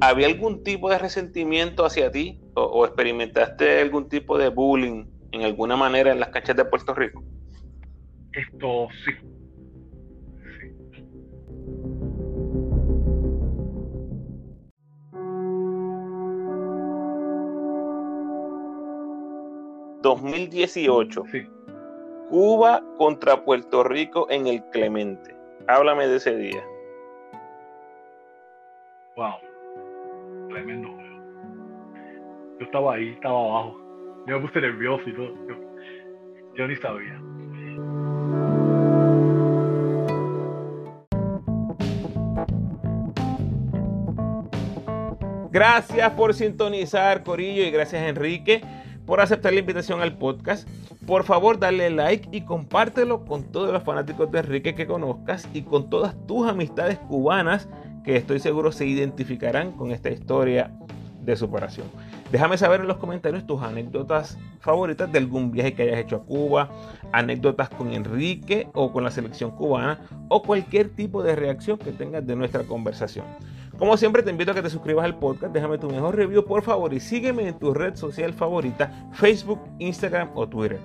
¿Había 0.00 0.26
algún 0.26 0.64
tipo 0.64 0.90
de 0.90 0.98
resentimiento 0.98 1.86
hacia 1.86 2.10
ti? 2.10 2.40
¿O, 2.54 2.62
o 2.62 2.84
experimentaste 2.84 3.80
algún 3.80 4.08
tipo 4.08 4.36
de 4.36 4.48
bullying 4.48 5.06
en 5.30 5.42
alguna 5.42 5.76
manera 5.76 6.10
en 6.10 6.18
las 6.18 6.30
canchas 6.30 6.56
de 6.56 6.64
Puerto 6.64 6.92
Rico? 6.94 7.22
Esto 8.32 8.88
sí, 9.04 9.12
2018. 20.06 21.24
Cuba 22.28 22.80
contra 22.96 23.44
Puerto 23.44 23.82
Rico 23.82 24.28
en 24.30 24.46
el 24.46 24.62
Clemente. 24.70 25.34
Háblame 25.66 26.06
de 26.06 26.16
ese 26.16 26.36
día. 26.36 26.62
Wow. 29.16 29.34
Tremendo 30.48 30.88
Yo 32.60 32.66
estaba 32.66 32.94
ahí, 32.94 33.08
estaba 33.08 33.34
abajo. 33.34 33.80
Yo 34.28 34.38
me 34.38 34.46
puse 34.46 34.60
nervioso 34.60 35.02
y 35.08 35.12
todo. 35.12 35.34
yo 36.54 36.68
ni 36.68 36.76
sabía. 36.76 37.20
Gracias 45.50 46.10
por 46.12 46.32
sintonizar, 46.32 47.24
Corillo, 47.24 47.64
y 47.64 47.70
gracias, 47.72 48.02
Enrique 48.02 48.62
por 49.06 49.20
aceptar 49.20 49.52
la 49.52 49.60
invitación 49.60 50.02
al 50.02 50.18
podcast. 50.18 50.68
Por 51.06 51.24
favor, 51.24 51.58
dale 51.58 51.88
like 51.90 52.28
y 52.32 52.42
compártelo 52.42 53.24
con 53.24 53.44
todos 53.44 53.72
los 53.72 53.82
fanáticos 53.84 54.30
de 54.30 54.40
Enrique 54.40 54.74
que 54.74 54.86
conozcas 54.86 55.48
y 55.54 55.62
con 55.62 55.88
todas 55.88 56.14
tus 56.26 56.48
amistades 56.48 56.98
cubanas 56.98 57.68
que 58.04 58.16
estoy 58.16 58.40
seguro 58.40 58.72
se 58.72 58.86
identificarán 58.86 59.72
con 59.72 59.92
esta 59.92 60.10
historia 60.10 60.72
de 61.20 61.36
superación. 61.36 61.86
Déjame 62.30 62.58
saber 62.58 62.80
en 62.80 62.88
los 62.88 62.96
comentarios 62.96 63.46
tus 63.46 63.62
anécdotas 63.62 64.38
favoritas 64.60 65.10
de 65.12 65.18
algún 65.18 65.50
viaje 65.50 65.74
que 65.74 65.82
hayas 65.82 65.98
hecho 65.98 66.16
a 66.16 66.22
Cuba, 66.24 66.70
anécdotas 67.12 67.68
con 67.68 67.92
Enrique 67.92 68.68
o 68.74 68.92
con 68.92 69.04
la 69.04 69.10
selección 69.10 69.50
cubana 69.52 70.00
o 70.28 70.42
cualquier 70.42 70.88
tipo 70.88 71.22
de 71.22 71.36
reacción 71.36 71.78
que 71.78 71.92
tengas 71.92 72.26
de 72.26 72.36
nuestra 72.36 72.64
conversación. 72.64 73.26
Como 73.78 73.98
siempre 73.98 74.22
te 74.22 74.30
invito 74.30 74.52
a 74.52 74.54
que 74.54 74.62
te 74.62 74.70
suscribas 74.70 75.04
al 75.04 75.18
podcast, 75.18 75.52
déjame 75.52 75.76
tu 75.76 75.90
mejor 75.90 76.16
review 76.16 76.42
por 76.44 76.62
favor 76.62 76.94
y 76.94 77.00
sígueme 77.00 77.46
en 77.46 77.58
tu 77.58 77.74
red 77.74 77.94
social 77.94 78.32
favorita, 78.32 79.10
Facebook, 79.12 79.60
Instagram 79.78 80.30
o 80.34 80.48
Twitter. 80.48 80.80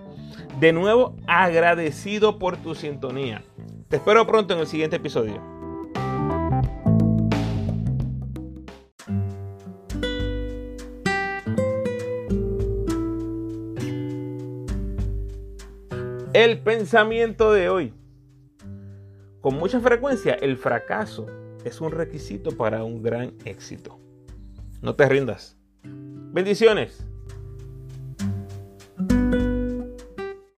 De 0.59 0.73
nuevo, 0.73 1.15
agradecido 1.25 2.37
por 2.37 2.57
tu 2.57 2.75
sintonía. 2.75 3.43
Te 3.87 3.95
espero 3.95 4.27
pronto 4.27 4.53
en 4.53 4.59
el 4.59 4.67
siguiente 4.67 4.97
episodio. 4.97 5.41
El 16.33 16.59
pensamiento 16.59 17.53
de 17.53 17.69
hoy. 17.69 17.93
Con 19.39 19.55
mucha 19.55 19.79
frecuencia 19.79 20.33
el 20.33 20.57
fracaso 20.57 21.27
es 21.65 21.81
un 21.81 21.91
requisito 21.91 22.51
para 22.51 22.83
un 22.83 23.01
gran 23.01 23.33
éxito. 23.45 23.99
No 24.81 24.95
te 24.95 25.07
rindas. 25.07 25.57
Bendiciones. 25.83 27.05